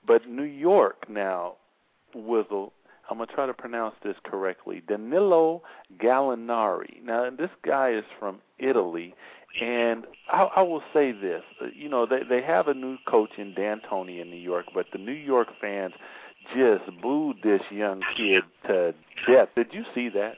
[0.06, 1.56] But New York now,
[2.14, 2.70] Wizzle,
[3.10, 4.82] I'm gonna try to pronounce this correctly.
[4.86, 5.62] Danilo
[5.98, 7.02] Gallinari.
[7.02, 9.14] Now this guy is from Italy,
[9.60, 11.42] and I, I will say this:
[11.74, 14.98] you know, they they have a new coach in D'Antoni in New York, but the
[14.98, 15.94] New York fans
[16.54, 18.94] just booed this young kid to
[19.26, 19.48] death.
[19.54, 20.34] Did you see that?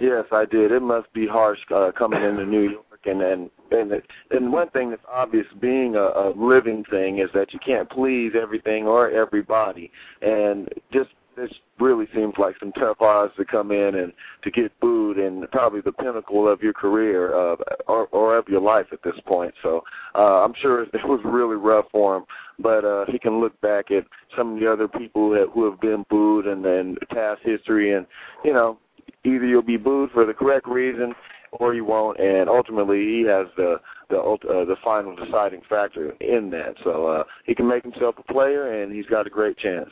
[0.00, 0.72] Yes, I did.
[0.72, 4.68] It must be harsh uh, coming into New York, and and and it, and one
[4.70, 9.10] thing that's obvious, being a, a living thing, is that you can't please everything or
[9.10, 9.90] everybody,
[10.22, 14.78] and just this really seems like some tough odds to come in and to get
[14.80, 19.02] booed and probably the pinnacle of your career uh, or, or of your life at
[19.02, 19.54] this point.
[19.62, 19.82] So
[20.14, 22.24] uh, I'm sure it was really rough for him,
[22.58, 24.04] but uh, he can look back at
[24.36, 28.06] some of the other people that, who have been booed and then past history, and
[28.44, 28.78] you know,
[29.24, 31.14] either you'll be booed for the correct reason
[31.52, 36.50] or you won't, and ultimately he has the the uh, the final deciding factor in
[36.50, 36.74] that.
[36.84, 39.90] So uh, he can make himself a player, and he's got a great chance.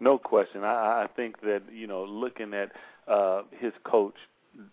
[0.00, 0.64] No question.
[0.64, 2.72] I, I think that you know, looking at
[3.06, 4.16] uh, his coach,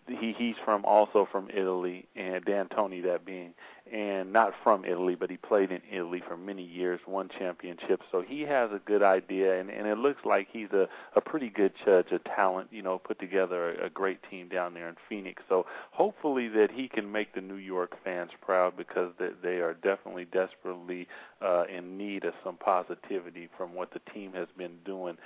[0.06, 3.54] he he's from also from Italy, and D'Antoni that being,
[3.92, 8.04] and not from Italy, but he played in Italy for many years, won championships.
[8.10, 11.48] So he has a good idea, and and it looks like he's a a pretty
[11.48, 12.68] good judge of talent.
[12.70, 15.42] You know, put together a, a great team down there in Phoenix.
[15.48, 19.74] So hopefully that he can make the New York fans proud because they, they are
[19.74, 21.08] definitely desperately
[21.40, 25.16] uh, in need of some positivity from what the team has been doing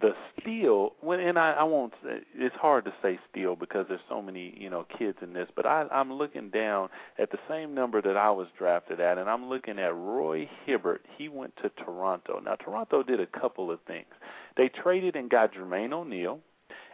[0.00, 4.00] the steal when and I, I won't say it's hard to say steal because there's
[4.08, 7.74] so many you know kids in this but I I'm looking down at the same
[7.74, 11.02] number that I was drafted at and I'm looking at Roy Hibbert.
[11.16, 12.40] He went to Toronto.
[12.44, 14.12] Now Toronto did a couple of things.
[14.56, 16.40] They traded and got Jermaine O'Neal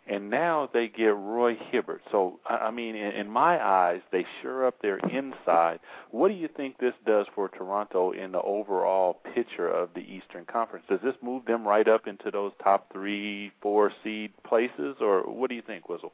[0.06, 2.00] and now they get Roy Hibbert.
[2.10, 5.80] So I mean, in, in my eyes, they sure up their inside.
[6.10, 10.44] What do you think this does for Toronto in the overall picture of the Eastern
[10.44, 10.84] Conference?
[10.88, 15.48] Does this move them right up into those top three, four seed places, or what
[15.48, 16.12] do you think, Wizzle?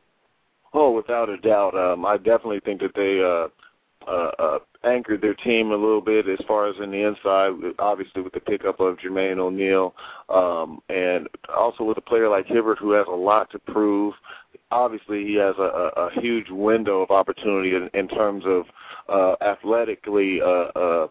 [0.74, 1.74] Oh, without a doubt.
[1.74, 3.48] Um, I definitely think that they uh,
[4.08, 8.22] uh, uh, anchored their team a little bit as far as in the inside, obviously
[8.22, 9.94] with the pickup of Jermaine O'Neal,
[10.28, 14.14] um, and also with a player like Hibbert who has a lot to prove.
[14.70, 18.64] Obviously, he has a, a, a huge window of opportunity in, in terms of
[19.08, 21.08] uh, athletically uh, uh,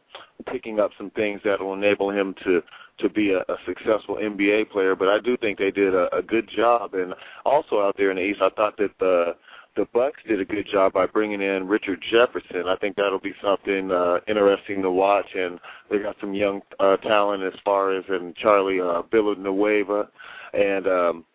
[0.52, 2.62] picking up some things that will enable him to
[3.00, 4.96] to be a, a successful NBA player.
[4.96, 7.14] But I do think they did a, a good job, and
[7.46, 9.36] also out there in the East, I thought that the
[9.78, 12.68] the Bucks did a good job by bringing in Richard Jefferson.
[12.68, 15.60] I think that'll be something uh, interesting to watch, and
[15.90, 20.10] they got some young uh, talent as far as in Charlie uh, Villanueva,
[20.54, 21.26] and um,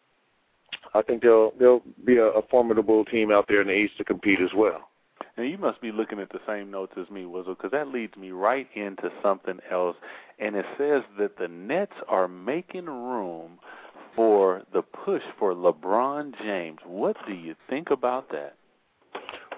[0.92, 4.04] I think they'll they'll be a, a formidable team out there in the East to
[4.04, 4.88] compete as well.
[5.36, 8.16] And you must be looking at the same notes as me, Wizzle, because that leads
[8.16, 9.96] me right into something else.
[10.38, 13.58] And it says that the Nets are making room
[14.14, 16.78] for the push for LeBron James.
[16.84, 18.54] What do you think about that?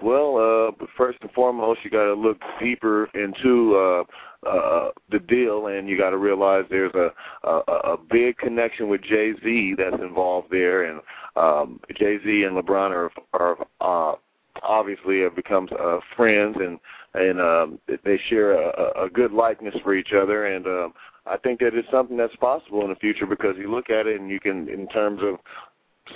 [0.01, 5.67] Well, uh, first and foremost, you got to look deeper into uh, uh, the deal,
[5.67, 7.11] and you got to realize there's a,
[7.47, 7.61] a
[7.93, 11.01] a big connection with Jay Z that's involved there, and
[11.35, 14.15] um, Jay Z and LeBron are are uh,
[14.63, 16.77] obviously have become uh, friends, and
[17.13, 20.93] and um, they share a, a good likeness for each other, and um,
[21.25, 24.19] I think that it's something that's possible in the future because you look at it
[24.19, 25.39] and you can, in terms of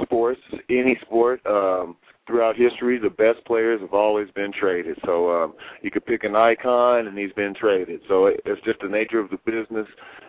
[0.03, 4.97] sports, any sport, um, throughout history, the best players have always been traded.
[5.03, 8.01] So um, you could pick an icon, and he's been traded.
[8.07, 9.87] So it, it's just the nature of the business,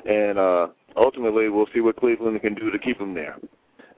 [0.08, 3.36] and uh, ultimately, we'll see what Cleveland can do to keep him there.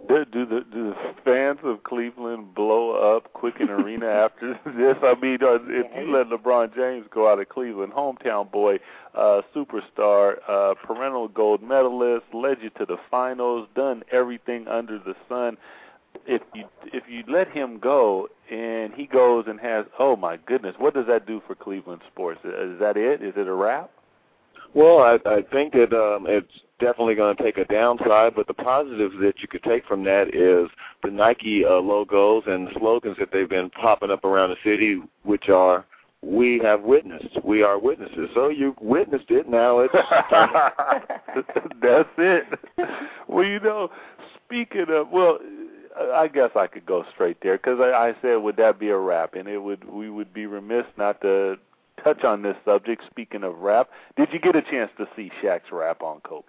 [0.09, 4.97] Do, do the do the fans of Cleveland blow up Quicken Arena after this?
[5.03, 8.79] I mean, uh, if you let LeBron James go out of Cleveland, hometown boy,
[9.15, 15.15] uh, superstar, uh, perennial gold medalist, led you to the finals, done everything under the
[15.29, 15.57] sun.
[16.27, 20.75] If you if you let him go and he goes and has, oh my goodness,
[20.79, 22.41] what does that do for Cleveland sports?
[22.45, 23.23] Is that it?
[23.23, 23.91] Is it a wrap?
[24.75, 28.55] Well, I, I think that um, it's definitely going to take a downside, but the
[28.55, 30.71] positives that you could take from that is
[31.03, 35.49] the Nike uh, logos and slogans that they've been popping up around the city, which
[35.51, 35.85] are
[36.23, 39.49] "We have witnessed, we are witnesses." So you witnessed it.
[39.49, 39.95] Now it's
[41.83, 42.45] that's it.
[43.29, 43.91] Well, you know,
[44.47, 45.39] speaking of well.
[46.15, 48.97] I guess I could go straight there because I, I said, would that be a
[48.97, 49.35] rap?
[49.35, 49.85] And it would.
[49.85, 51.59] We would be remiss not to
[52.03, 53.03] touch on this subject.
[53.11, 56.47] Speaking of rap, did you get a chance to see Shaq's rap on Kobe?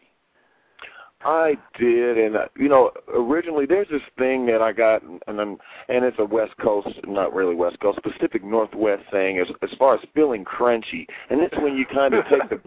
[1.26, 5.58] I did, and uh, you know, originally there's this thing that I got, and I'm,
[5.88, 9.96] and it's a West Coast, not really West Coast, Pacific Northwest saying as as far
[9.96, 12.60] as feeling crunchy, and it's when you kind of take the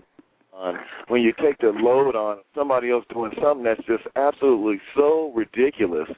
[0.57, 0.79] on
[1.09, 6.09] when you take the load on somebody else doing something that's just absolutely so ridiculous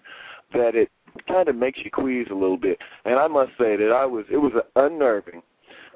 [0.52, 0.90] that it
[1.26, 2.78] kind of makes you queasy a little bit.
[3.04, 5.42] And I must say that I was it was unnerving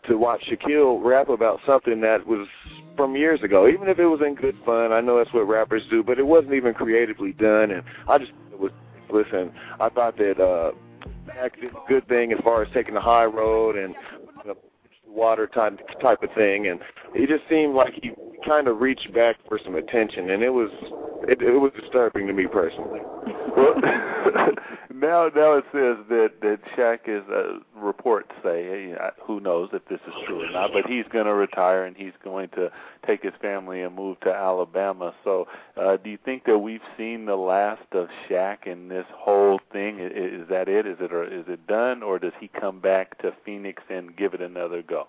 [0.09, 2.47] to watch Shaquille rap about something that was
[2.97, 4.93] from years ago, even if it was in good fun.
[4.93, 8.33] I know that's what rappers do, but it wasn't even creatively done, and I just
[8.53, 8.73] it was
[9.11, 9.53] listen.
[9.81, 10.73] I thought that uh,
[11.27, 13.95] Mac did a good thing as far as taking the high road and
[14.45, 14.57] you know,
[15.07, 16.81] water type type of thing, and
[17.15, 18.13] he just seemed like he
[18.47, 20.71] kind of reached back for some attention, and it was
[21.29, 23.01] it, it was disturbing to me personally.
[24.92, 28.95] Well, now now it says that that Shaq is uh, reports say
[29.27, 32.13] who knows if this is true or not, but he's going to retire and he's
[32.25, 32.71] going to
[33.07, 35.13] take his family and move to Alabama.
[35.25, 39.61] So, uh, do you think that we've seen the last of Shaq in this whole
[39.73, 39.99] thing?
[39.99, 40.87] Is, that it?
[40.87, 44.35] Is it or is it done, or does he come back to Phoenix and give
[44.35, 45.09] it another go?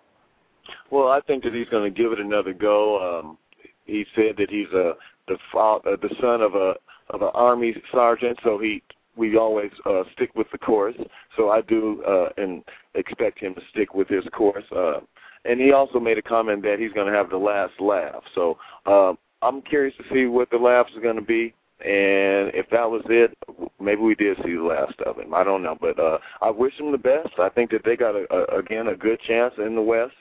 [0.89, 3.19] Well, I think that he's going to give it another go.
[3.19, 3.37] Um,
[3.85, 4.93] he said that he's a
[5.27, 6.75] the uh, the son of a
[7.09, 8.81] of an army sergeant, so he
[9.15, 10.95] we always uh, stick with the course.
[11.37, 12.63] So I do uh, and
[12.95, 14.65] expect him to stick with his course.
[14.75, 15.01] Uh,
[15.45, 18.23] and he also made a comment that he's going to have the last laugh.
[18.33, 21.53] So um, I'm curious to see what the laugh is going to be.
[21.79, 23.37] And if that was it,
[23.81, 25.33] maybe we did see the last of him.
[25.33, 27.37] I don't know, but uh, I wish him the best.
[27.39, 30.13] I think that they got a, a, again a good chance in the West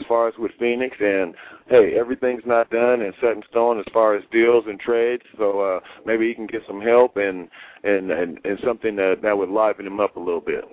[0.00, 0.96] as far as with Phoenix.
[1.00, 1.34] And
[1.68, 5.22] hey, everything's not done and set in stone as far as deals and trades.
[5.38, 7.48] So uh, maybe he can get some help and
[7.84, 10.64] and and, and something that that would liven him up a little bit.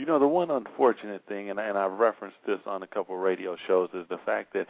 [0.00, 3.20] You know, the one unfortunate thing, and, and I've referenced this on a couple of
[3.20, 4.66] radio shows, is the fact that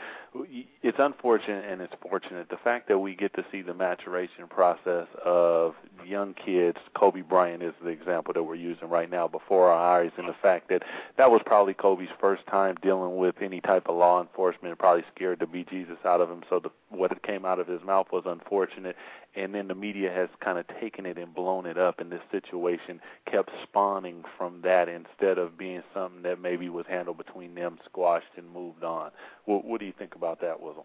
[0.82, 2.48] it's unfortunate and it's fortunate.
[2.48, 6.78] The fact that we get to see the maturation process of young kids.
[6.94, 10.34] Kobe Bryant is the example that we're using right now before our eyes, and the
[10.42, 10.82] fact that
[11.16, 14.76] that was probably Kobe's first time dealing with any type of law enforcement.
[14.80, 16.42] Probably scared the bejesus out of him.
[16.50, 18.96] So the, what came out of his mouth was unfortunate,
[19.36, 22.22] and then the media has kind of taken it and blown it up, and this
[22.32, 23.00] situation
[23.30, 28.26] kept spawning from that instead of being something that maybe was handled between them, squashed,
[28.36, 29.10] and moved on.
[29.44, 30.84] What, what do you think about that, Wizzle?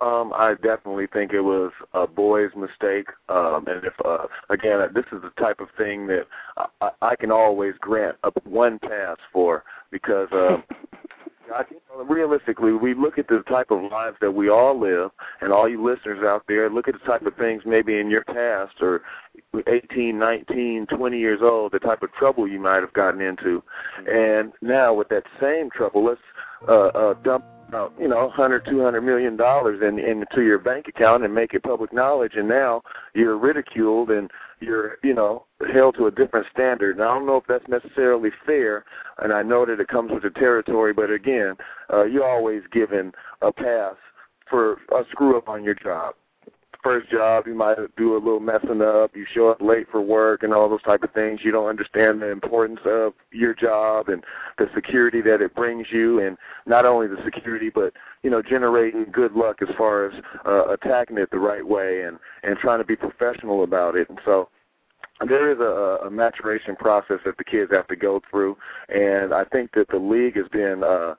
[0.00, 3.08] Um, I definitely think it was a boy's mistake.
[3.28, 6.26] Um, and if uh, again, this is the type of thing that
[6.80, 10.64] I, I can always grant a one pass for because um,
[11.54, 15.10] I, you know, realistically, we look at the type of lives that we all live,
[15.40, 18.24] and all you listeners out there, look at the type of things maybe in your
[18.24, 19.02] past or
[19.66, 23.62] 18, 19, 20 years old, the type of trouble you might have gotten into,
[24.10, 26.20] and now with that same trouble, let's
[26.68, 30.88] uh, uh, dump about you know hundred two hundred million dollars in into your bank
[30.88, 32.82] account and make it public knowledge and now
[33.14, 34.28] you're ridiculed and
[34.60, 36.96] you're you know held to a different standard.
[36.96, 38.84] And i don't know if that's necessarily fair
[39.18, 41.56] and i know that it comes with the territory but again
[41.92, 43.94] uh you're always given a pass
[44.48, 46.14] for a screw up on your job
[46.82, 49.14] first job, you might do a little messing up.
[49.14, 51.40] You show up late for work and all those type of things.
[51.42, 54.24] You don't understand the importance of your job and
[54.58, 59.06] the security that it brings you, and not only the security, but you know, generating
[59.12, 62.84] good luck as far as uh, attacking it the right way and and trying to
[62.84, 64.08] be professional about it.
[64.08, 64.48] And so
[65.26, 68.56] there is a, a maturation process that the kids have to go through,
[68.88, 70.82] and I think that the league has been.
[70.84, 71.14] Uh,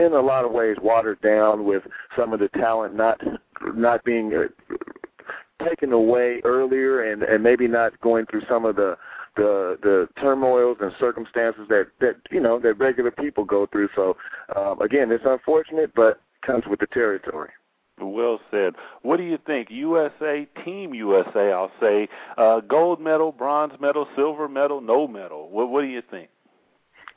[0.00, 1.82] in a lot of ways watered down with
[2.16, 3.20] some of the talent not
[3.74, 8.96] not being uh, taken away earlier and and maybe not going through some of the
[9.36, 14.16] the the turmoils and circumstances that that you know that regular people go through so
[14.56, 17.50] um again it's unfortunate but comes with the territory
[18.02, 18.74] well said.
[19.02, 19.68] What do you think?
[19.70, 25.50] USA, Team USA, I'll say, uh, gold medal, bronze medal, silver medal, no medal.
[25.50, 26.30] What, what do you think?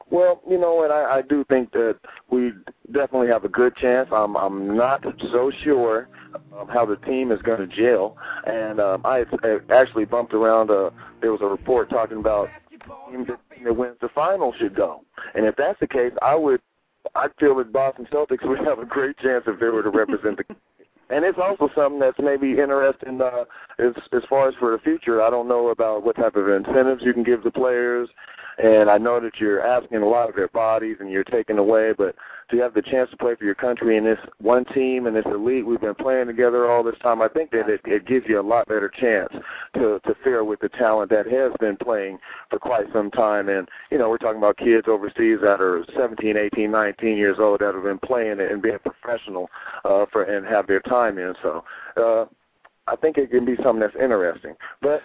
[0.10, 0.91] Well, you know what?
[0.91, 1.97] I, I do think that
[2.30, 2.51] we
[2.91, 4.10] definitely have a good chance.
[4.12, 6.10] I'm I'm not so sure
[6.72, 10.70] how the team is going to gel, and um, I, I actually bumped around.
[10.70, 10.89] Uh,
[11.22, 12.49] there was a report talking about
[13.10, 13.26] team
[13.64, 15.04] that wins the final should go,
[15.36, 16.62] and if that's the case, I would
[17.16, 20.38] I feel that Boston Celtics would have a great chance if they were to represent
[20.38, 20.56] the
[21.10, 23.45] and it's also something that's maybe interesting uh,
[23.80, 25.22] as as far as for the future.
[25.22, 28.10] I don't know about what type of incentives you can give the players,
[28.58, 31.93] and I know that you're asking a lot of their bodies and you're taking away,
[31.97, 32.16] but
[32.51, 35.26] to have the chance to play for your country in this one team and this
[35.26, 38.39] elite we've been playing together all this time, I think that it, it gives you
[38.39, 39.30] a lot better chance
[39.76, 43.49] to to fare with the talent that has been playing for quite some time.
[43.49, 47.62] And you know, we're talking about kids overseas that are 17, 18, 19 years old
[47.62, 49.49] that have been playing and being professional
[49.86, 51.34] uh, for and have their time in.
[51.41, 51.64] So
[51.97, 52.26] uh,
[52.88, 55.01] I think it can be something that's interesting, but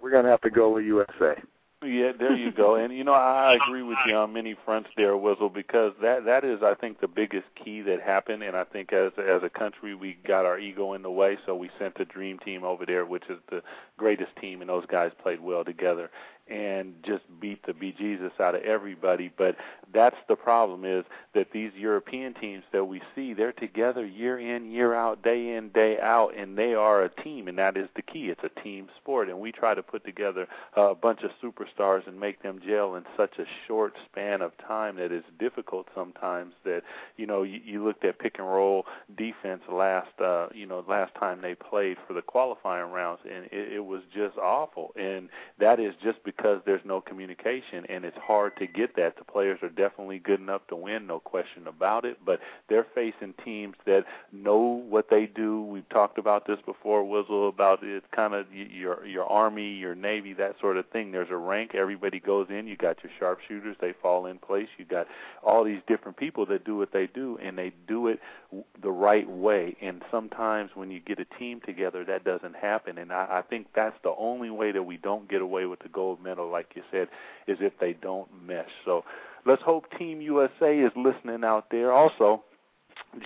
[0.00, 1.40] we're going to have to go with USA.
[1.84, 2.76] Yeah, there you go.
[2.76, 6.44] And you know, I agree with you on many fronts there, Wizzle, because that that
[6.44, 8.42] is, I think, the biggest key that happened.
[8.42, 11.56] And I think as as a country, we got our ego in the way, so
[11.56, 13.62] we sent the dream team over there, which is the
[13.96, 16.10] greatest team, and those guys played well together
[16.48, 19.30] and just beat the bejesus out of everybody.
[19.36, 19.56] But
[19.92, 24.70] that's the problem is that these European teams that we see, they're together year in,
[24.70, 28.02] year out, day in, day out, and they are a team, and that is the
[28.02, 28.26] key.
[28.30, 32.18] It's a team sport, and we try to put together a bunch of superstars and
[32.18, 36.54] make them gel in such a short span of time that it's difficult sometimes.
[36.64, 36.82] That
[37.16, 38.84] you know, you, you looked at pick and roll
[39.16, 43.74] defense last, uh, you know, last time they played for the qualifying rounds, and it,
[43.74, 45.28] it was just awful, and
[45.58, 49.16] that is just because because there's no communication and it's hard to get that.
[49.16, 53.34] The players are definitely good enough to win, no question about it, but they're facing
[53.44, 55.62] teams that know what they do.
[55.62, 60.32] We've talked about this before, Wizzle, about it's kind of your your army, your navy,
[60.34, 61.12] that sort of thing.
[61.12, 62.66] There's a rank, everybody goes in.
[62.66, 64.68] You got your sharpshooters, they fall in place.
[64.78, 65.06] You got
[65.42, 68.20] all these different people that do what they do and they do it
[68.82, 69.76] the right way.
[69.80, 72.98] And sometimes when you get a team together, that doesn't happen.
[72.98, 75.88] And I, I think that's the only way that we don't get away with the
[75.88, 77.08] gold medal, like you said,
[77.46, 78.70] is if they don't mesh.
[78.84, 79.04] So
[79.46, 81.92] let's hope Team USA is listening out there.
[81.92, 82.42] Also,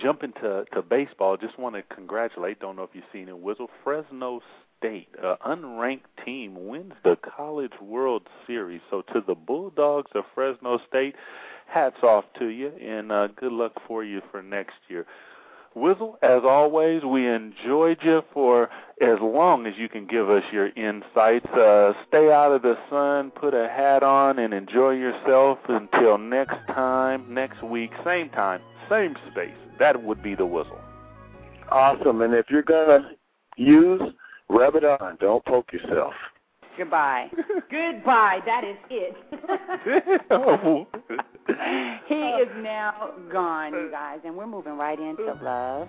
[0.01, 2.59] jumping to to baseball, just want to congratulate.
[2.59, 3.35] Don't know if you've seen it.
[3.35, 4.41] Wizzle Fresno
[4.77, 8.81] State, an unranked team, wins the College World Series.
[8.89, 11.15] So to the Bulldogs of Fresno State,
[11.67, 15.05] hats off to you, and uh, good luck for you for next year.
[15.77, 18.69] Wizzle, as always, we enjoyed you for
[18.99, 21.45] as long as you can give us your insights.
[21.47, 26.57] Uh, stay out of the sun, put a hat on, and enjoy yourself until next
[26.67, 29.55] time, next week, same time, same space.
[29.79, 30.79] That would be the Wizzle.
[31.69, 32.21] Awesome.
[32.21, 33.09] And if you're going to
[33.55, 34.01] use,
[34.49, 35.17] rub it on.
[35.19, 36.13] Don't poke yourself.
[36.77, 37.29] Goodbye.
[37.71, 38.39] Goodbye.
[38.45, 39.15] That is it.
[42.07, 45.87] he is now gone, you guys, and we're moving right into love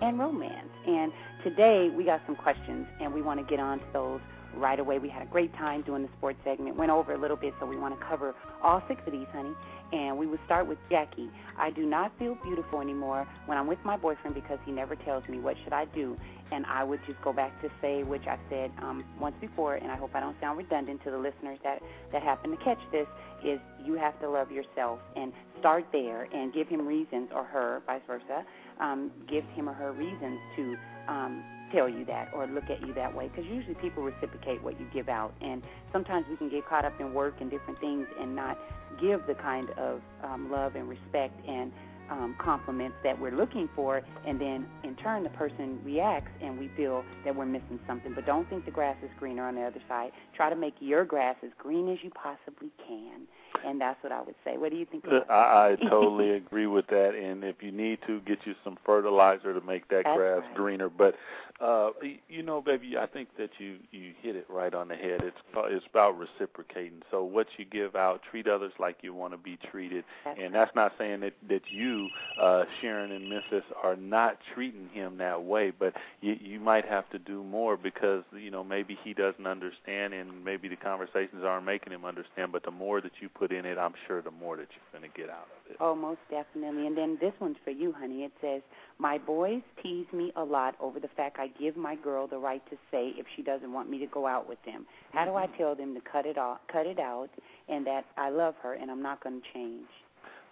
[0.00, 0.68] and romance.
[0.86, 1.12] And
[1.42, 4.20] today we got some questions, and we want to get on to those
[4.56, 4.98] right away.
[4.98, 6.76] We had a great time doing the sports segment.
[6.76, 9.52] Went over a little bit, so we want to cover all six of these, honey.
[9.92, 11.30] And we would start with Jackie.
[11.58, 15.26] I do not feel beautiful anymore when I'm with my boyfriend because he never tells
[15.28, 16.16] me what should I do.
[16.52, 19.90] And I would just go back to say, which I said um, once before, and
[19.90, 21.80] I hope I don't sound redundant to the listeners that
[22.12, 23.06] that happen to catch this,
[23.44, 27.82] is you have to love yourself and start there and give him reasons, or her,
[27.86, 28.44] vice versa,
[28.80, 30.76] um, give him or her reasons to
[31.08, 31.42] um,
[31.72, 33.28] tell you that or look at you that way.
[33.28, 35.32] Because usually people reciprocate what you give out.
[35.40, 38.58] And sometimes we can get caught up in work and different things and not
[39.00, 41.72] give the kind of um, love and respect and
[42.10, 46.70] um, compliments that we're looking for, and then in turn the person reacts and we
[46.76, 48.12] feel that we're missing something.
[48.14, 50.10] But don't think the grass is greener on the other side.
[50.36, 53.26] Try to make your grass as green as you possibly can
[53.64, 54.56] and that's what I would say.
[54.56, 55.04] What do you think?
[55.28, 57.14] I, I totally agree with that.
[57.14, 60.54] And if you need to, get you some fertilizer to make that that's grass right.
[60.54, 60.88] greener.
[60.88, 61.14] But
[61.60, 61.90] uh,
[62.28, 65.20] you know, baby, I think that you you hit it right on the head.
[65.22, 67.02] It's it's about reciprocating.
[67.10, 70.04] So what you give out, treat others like you want to be treated.
[70.42, 72.08] And that's not saying that that you,
[72.40, 73.62] uh, Sharon and Mrs.
[73.82, 78.24] are not treating him that way, but you you might have to do more because
[78.32, 82.52] you know maybe he doesn't understand, and maybe the conversations aren't making him understand.
[82.52, 85.10] But the more that you put in it, I'm sure the more that you're going
[85.10, 85.59] to get out of it.
[85.78, 86.86] Oh, most definitely.
[86.86, 88.24] And then this one's for you, honey.
[88.24, 88.62] It says,
[88.98, 92.62] My boys tease me a lot over the fact I give my girl the right
[92.70, 94.86] to say if she doesn't want me to go out with them.
[95.12, 95.56] How do I Mm-hmm.
[95.56, 97.28] tell them to cut it off, cut it out,
[97.68, 99.86] and that I love her and I'm not going to change?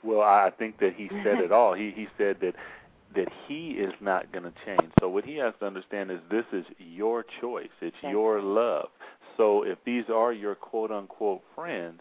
[0.04, 1.74] Well, I think that he said it all.
[1.74, 2.54] He he said that
[3.14, 4.92] that he is not going to change.
[5.00, 7.68] So what he has to understand is this is your choice.
[7.80, 8.88] It's That's your love.
[9.36, 12.00] So if these are your quote unquote friends,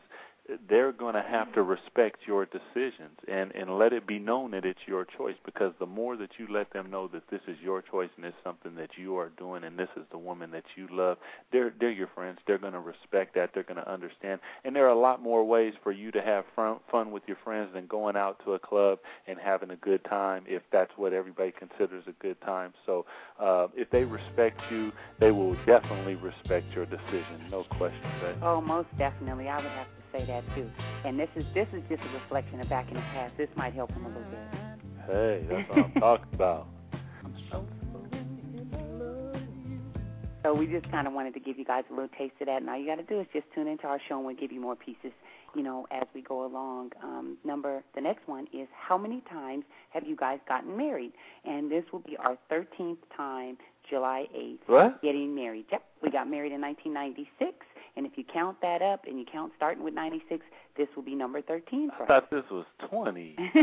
[0.70, 4.66] they're going to have to respect your decisions and and let it be known that
[4.66, 7.82] it's your choice because the more that you let them know that this is your
[7.82, 10.88] choice and it's something that you are doing and this is the woman that you
[10.92, 11.18] love
[11.52, 12.40] they're they're your friends.
[12.48, 13.52] They're going to respect that.
[13.54, 14.40] They're going to understand.
[14.64, 17.72] And there are a lot more ways for you to have fun with your friends
[17.74, 21.52] than going out to a club and having a good time if that's what everybody
[21.58, 22.74] considers a good time.
[22.86, 23.06] So
[23.40, 28.62] uh if they respect you they will definitely respect your decision no question but oh
[28.62, 29.48] most definitely.
[29.48, 30.70] I would have say that too.
[31.06, 33.34] And this is this is just a reflection of back in the past.
[33.38, 34.40] This might help him a little bit.
[35.06, 36.68] Hey, that's what I'm talking about.
[40.48, 42.62] So we just kind of wanted to give you guys a little taste of that.
[42.62, 44.50] And all you got to do is just tune into our show, and we'll give
[44.50, 45.12] you more pieces,
[45.54, 46.92] you know, as we go along.
[47.04, 51.12] Um, number the next one is how many times have you guys gotten married?
[51.44, 53.58] And this will be our 13th time,
[53.90, 55.02] July 8th, what?
[55.02, 55.66] getting married.
[55.70, 57.66] Yep, we got married in 1996.
[57.98, 60.46] And if you count that up and you count starting with 96,
[60.78, 63.36] this will be number 13 for I thought this was 20.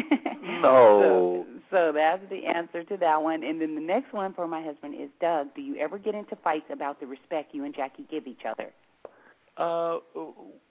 [0.60, 0.60] no.
[0.60, 3.44] So, so that's the answer to that one.
[3.44, 5.54] And then the next one for my husband is Doug.
[5.54, 8.72] Do you ever get into fights about the respect you and Jackie give each other?
[9.56, 9.98] Uh,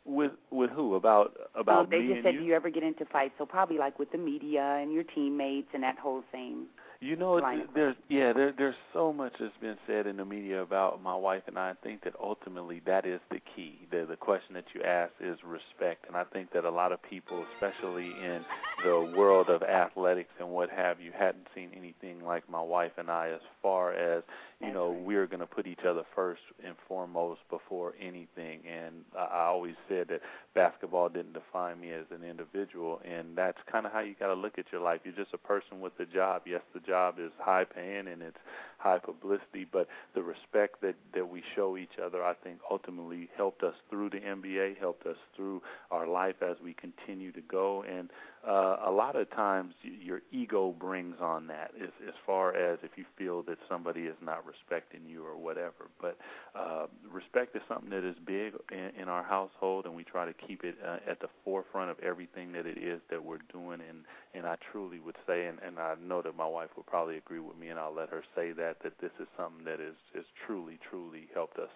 [0.04, 0.96] with with who?
[0.96, 2.42] About about oh, they me just said you?
[2.42, 3.34] do you ever get into fights?
[3.38, 6.66] So probably like with the media and your teammates and that whole same
[7.04, 7.42] You know,
[7.76, 11.44] there's yeah, there there's so much that's been said in the media about my wife
[11.48, 11.72] and I.
[11.72, 13.78] I think that ultimately that is the key.
[13.92, 17.04] The the question that you asked is respect, and I think that a lot of
[17.04, 18.46] people, especially in
[18.86, 23.12] the world of athletics and what have you, hadn't seen anything like my wife and
[23.12, 24.24] I as far as
[24.64, 25.04] you know right.
[25.04, 28.62] we're going to put each other first and foremost before anything.
[28.68, 30.22] And I, I always said that
[30.56, 34.34] basketball didn't define me as an individual, and that's kind of how you got to
[34.34, 35.02] look at your life.
[35.04, 36.44] You're just a person with a job.
[36.46, 38.38] Yes, the job is high paying and it's
[38.78, 43.64] high publicity, but the respect that that we show each other, I think, ultimately helped
[43.64, 45.62] us through the NBA, helped us through
[45.92, 47.84] our life as we continue to go.
[47.84, 48.10] And
[48.48, 52.92] uh, a lot of times, your ego brings on that, as, as far as if
[52.98, 55.88] you feel that somebody is not respecting you or whatever.
[56.02, 56.18] But
[56.54, 60.34] uh, respect is something that is big in, in our household, and we try to
[60.34, 63.80] keep it uh, at the forefront of everything that it is that we're doing.
[63.88, 64.00] And
[64.34, 67.40] and I truly would say, and, and I know that my wife will probably agree
[67.40, 70.26] with me, and I'll let her say that that this is something that is is
[70.46, 71.70] truly truly helped us.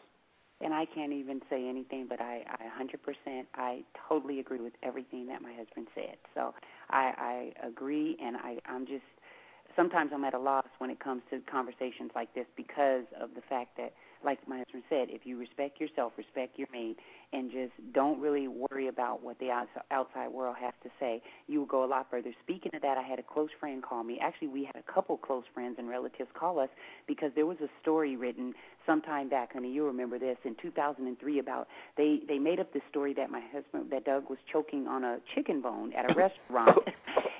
[0.62, 5.28] And I can't even say anything, but I, I 100%, I totally agree with everything
[5.28, 6.18] that my husband said.
[6.34, 6.53] So
[6.89, 9.03] I, I agree, and I, I'm just
[9.76, 13.41] sometimes I'm at a loss when it comes to conversations like this because of the
[13.47, 13.93] fact that,
[14.26, 16.97] like my husband said, if you respect yourself, respect your mate,
[17.34, 19.49] and just don't really worry about what the
[19.91, 22.34] outside world has to say, you will go a lot further.
[22.43, 24.19] Speaking of that, I had a close friend call me.
[24.21, 26.69] Actually, we had a couple close friends and relatives call us
[27.07, 28.53] because there was a story written
[28.88, 31.67] sometime back, honey, you remember this in 2003 about
[31.97, 35.17] they they made up this story that my husband that Doug was choking on a
[35.36, 36.80] chicken bone at a restaurant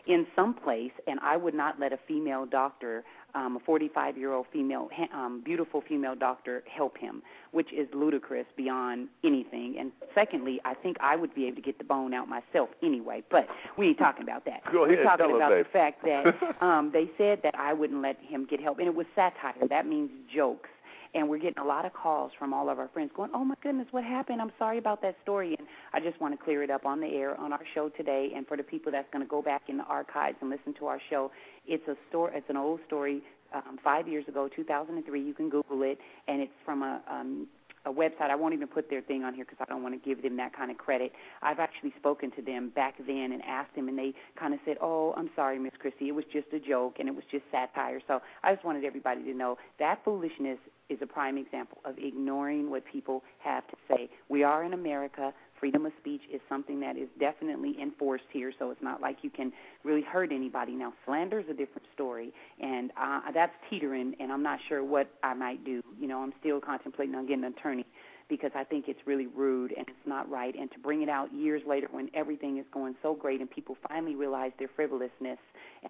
[0.08, 3.04] in some place, and I would not let a female doctor,
[3.36, 7.22] um, a 45 year old female, ha- um, beautiful female doctor, help him,
[7.52, 9.76] which is ludicrous beyond anything.
[9.80, 13.24] And secondly, I think I would be able to get the bone out myself anyway.
[13.30, 14.62] But we ain't talking about that.
[14.72, 18.46] Go We're talking about the fact that um, they said that I wouldn't let him
[18.50, 19.68] get help, and it was satire.
[19.70, 20.70] That means jokes.
[21.14, 23.56] And we're getting a lot of calls from all of our friends going, "Oh my
[23.64, 24.42] goodness, what happened?
[24.42, 27.08] I'm sorry about that story." And I just want to clear it up on the
[27.08, 28.34] air on our show today.
[28.36, 30.88] And for the people that's going to go back in the archives and listen to
[30.88, 31.32] our show,
[31.66, 32.34] it's a story.
[32.36, 33.24] It's an old story,
[33.54, 35.22] um, five years ago, 2003.
[35.22, 37.48] You can Google it, and it's from a um,
[37.88, 38.30] a website.
[38.30, 40.38] I won't even put their thing on here because I don't want to give them
[40.38, 41.14] that kind of credit.
[41.42, 44.78] I've actually spoken to them back then and asked them, and they kind of said,
[44.82, 46.10] "Oh, I'm sorry, Miss Christie.
[46.10, 49.24] It was just a joke, and it was just satire." So I just wanted everybody
[49.24, 54.10] to know that foolishness is a prime example of ignoring what people have to say.
[54.30, 55.34] We are in America.
[55.60, 59.30] Freedom of speech is something that is definitely enforced here, so it's not like you
[59.30, 59.52] can
[59.84, 60.74] really hurt anybody.
[60.74, 62.32] Now, slander is a different story,
[62.62, 65.82] and uh, that's teetering, and I'm not sure what I might do.
[66.00, 67.86] You know, I'm still contemplating on getting an attorney
[68.30, 70.56] because I think it's really rude and it's not right.
[70.56, 73.78] And to bring it out years later when everything is going so great and people
[73.88, 75.40] finally realize their frivolousness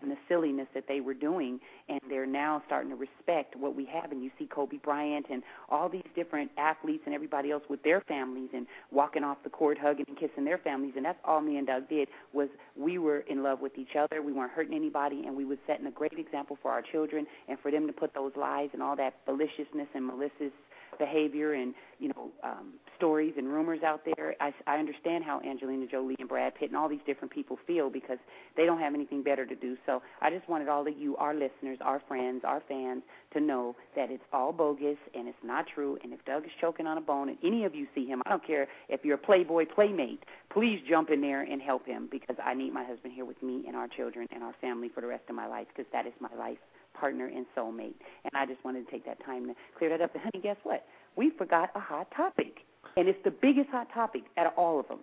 [0.01, 1.59] and the silliness that they were doing,
[1.89, 4.11] and they're now starting to respect what we have.
[4.11, 8.01] And you see Kobe Bryant and all these different athletes and everybody else with their
[8.01, 10.93] families and walking off the court, hugging and kissing their families.
[10.95, 14.21] And that's all me and Doug did was we were in love with each other.
[14.21, 17.57] We weren't hurting anybody, and we were setting a great example for our children and
[17.59, 20.53] for them to put those lies and all that maliciousness and malicious
[20.97, 24.35] behavior and you know um, stories and rumors out there.
[24.41, 27.89] I, I understand how Angelina Jolie and Brad Pitt and all these different people feel
[27.89, 28.17] because
[28.55, 29.77] they don't have anything better to do.
[29.85, 33.75] So I just wanted all of you, our listeners, our friends, our fans, to know
[33.95, 35.97] that it's all bogus and it's not true.
[36.03, 38.29] And if Doug is choking on a bone and any of you see him, I
[38.29, 42.35] don't care if you're a Playboy playmate, please jump in there and help him because
[42.43, 45.07] I need my husband here with me and our children and our family for the
[45.07, 46.57] rest of my life because that is my life
[46.99, 47.95] partner and soulmate.
[48.23, 50.13] And I just wanted to take that time to clear that up.
[50.13, 50.85] And honey, guess what?
[51.15, 52.57] We forgot a hot topic,
[52.95, 54.99] and it's the biggest hot topic out of all of them.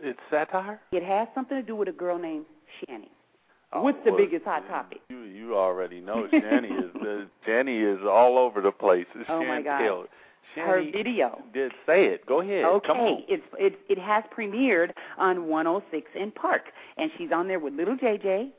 [0.00, 0.80] It's satire.
[0.92, 2.44] It has something to do with a girl named
[2.80, 3.08] Shani.
[3.72, 4.98] Oh, What's the well, biggest hot topic?
[5.08, 9.06] You you already know Shani is uh, Shani is all over the place.
[9.28, 10.06] Oh my God.
[10.56, 11.42] Shani, Her video.
[11.52, 12.24] Did say it?
[12.26, 12.64] Go ahead.
[12.64, 16.62] Okay, it's it it has premiered on 106 & Park,
[16.96, 18.50] and she's on there with little JJ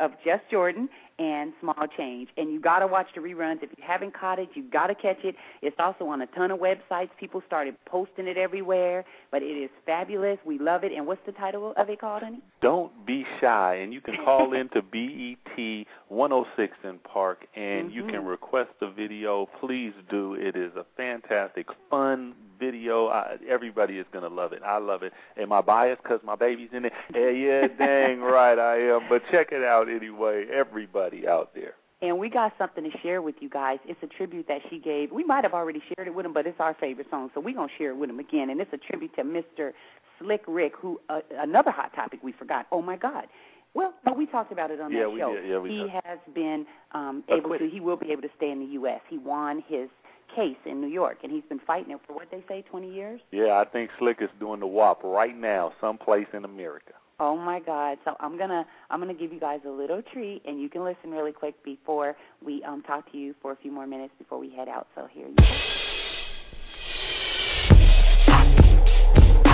[0.00, 0.88] of Just Jordan
[1.22, 2.28] and Small Change.
[2.36, 4.48] And you got to watch the reruns if you haven't caught it.
[4.54, 5.36] You got to catch it.
[5.62, 7.10] It's also on a ton of websites.
[7.20, 10.38] People started posting it everywhere, but it is fabulous.
[10.44, 10.92] We love it.
[10.92, 12.40] And what's the title of it called, honey?
[12.60, 17.90] Don't be shy, and you can call in to BET 106 & Park, and Mm-hmm.
[17.96, 19.48] you can request the video.
[19.60, 20.34] Please do.
[20.34, 23.08] It is a fantastic, fun video.
[23.08, 24.62] I, everybody is going to love it.
[24.64, 25.12] I love it.
[25.36, 26.92] Am I biased because my baby's in it?
[27.14, 29.08] Yeah, yeah, dang right I am.
[29.08, 30.46] But check it out anyway.
[30.52, 31.74] Everybody out there.
[32.00, 33.78] And we got something to share with you guys.
[33.86, 35.12] It's a tribute that she gave.
[35.12, 37.54] We might have already shared it with him, but it's our favorite song, so we're
[37.54, 38.50] going to share it with him again.
[38.50, 39.72] And it's a tribute to Mr.
[40.18, 42.66] Slick Rick, who uh, another hot topic we forgot.
[42.72, 43.26] Oh my God.
[43.74, 45.32] Well, no, we talked about it on Yeah, that we show.
[45.34, 45.48] did.
[45.48, 46.06] Yeah, we he talked.
[46.06, 47.70] has been um, able to.
[47.70, 49.00] He will be able to stay in the U.S.
[49.08, 49.88] He won his
[50.34, 53.20] case in New York, and he's been fighting it for what they say, 20 years.
[53.30, 56.92] Yeah, I think Slick is doing the WAP right now, someplace in America.
[57.24, 57.98] Oh my God!
[58.04, 61.12] So I'm gonna I'm gonna give you guys a little treat, and you can listen
[61.12, 64.50] really quick before we um talk to you for a few more minutes before we
[64.50, 64.88] head out.
[64.96, 65.44] So here you go.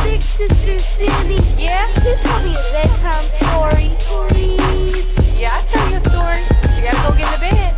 [0.01, 1.45] Big Sister Cindy.
[1.61, 1.93] Yeah?
[2.01, 3.93] Just tell me a bedtime story,
[4.33, 5.05] please.
[5.37, 6.49] Yeah, I'll tell you a story.
[6.73, 7.77] You gotta go get in the bed.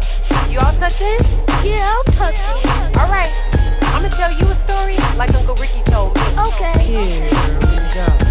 [0.54, 1.18] You all touch in?
[1.66, 2.94] Yeah, I'll touch it.
[2.94, 3.34] All right.
[3.82, 6.22] I'm gonna tell you a story like Uncle Ricky told me.
[6.22, 6.78] Okay.
[6.86, 8.29] Here we go.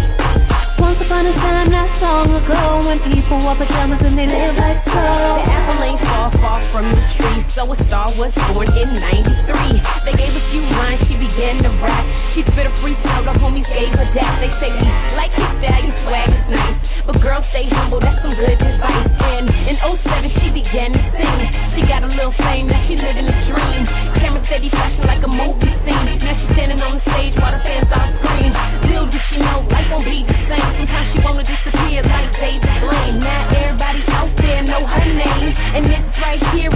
[1.00, 5.00] Upon a time, not long ago, when people wore pajamas and they lived like so.
[5.00, 9.80] The apple ain't far, far from the tree, so a star was born in 93.
[10.04, 12.04] They gave a few lines, she began to rap.
[12.36, 14.32] She spit a freestyle, the homies gave her that.
[14.44, 14.84] They say we
[15.16, 16.76] like his style, your swag is nice.
[17.08, 19.08] But girls stay humble, that's some good advice.
[19.24, 20.04] And in 07,
[20.36, 21.40] she began to sing.
[21.74, 24.09] She got a little fame, now she living a dream.
[24.20, 26.20] Camera steady flashing like a movie scene.
[26.20, 28.52] Now she's standing on the stage while the fans all scream.
[28.84, 30.68] Little did she know, life won't be the same.
[30.76, 33.18] Sometimes she wanna disappear like David Blaine.
[33.20, 35.56] Now everybody out there know her name.
[35.72, 36.70] And right the price to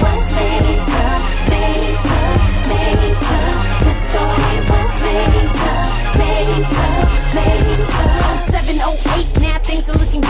[0.00, 0.19] was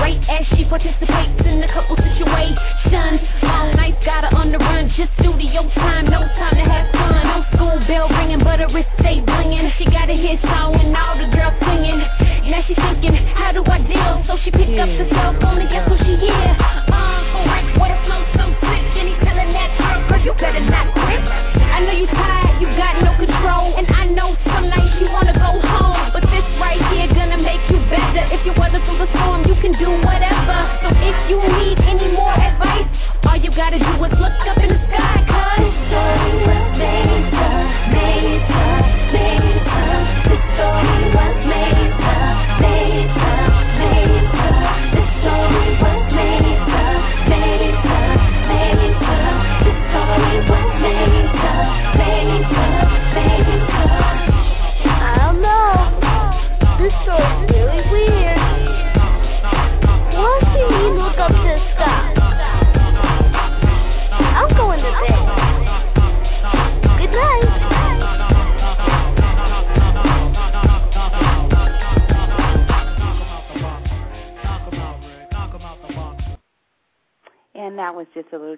[0.01, 3.21] great as she participates in a couple situations.
[3.45, 7.21] All nights got her on the run, just studio time, no time to have fun.
[7.29, 9.69] No school bell ringing, but her wrist stay blinging.
[9.77, 12.01] She got a hit song and all the girls singing.
[12.49, 14.25] Now she's thinking, how do I deal?
[14.25, 16.49] So she picked up the cell phone and guess who she hear?
[16.89, 20.65] Uncle Rick, what a flow so sick, and he's telling that girl, girl, you better
[20.65, 20.80] not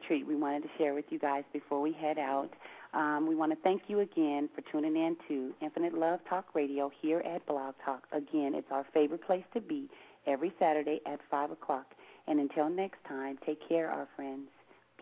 [0.03, 2.19] was just a little treat we wanted to share with you guys before we head
[2.19, 2.51] out.
[2.95, 6.91] Um, we want to thank you again for tuning in to Infinite Love Talk Radio
[7.01, 8.05] here at Blog Talk.
[8.13, 9.89] Again, it's our favorite place to be
[10.27, 11.87] every Saturday at 5 o'clock.
[12.27, 14.49] And until next time, take care, our friends.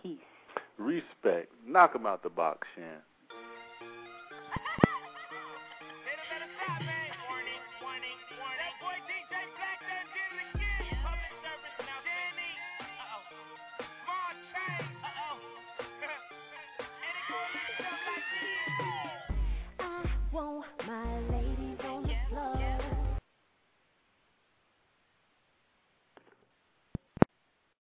[0.01, 0.19] Peace.
[0.79, 1.53] Respect.
[1.67, 3.03] Knock 'em out the box, Shan.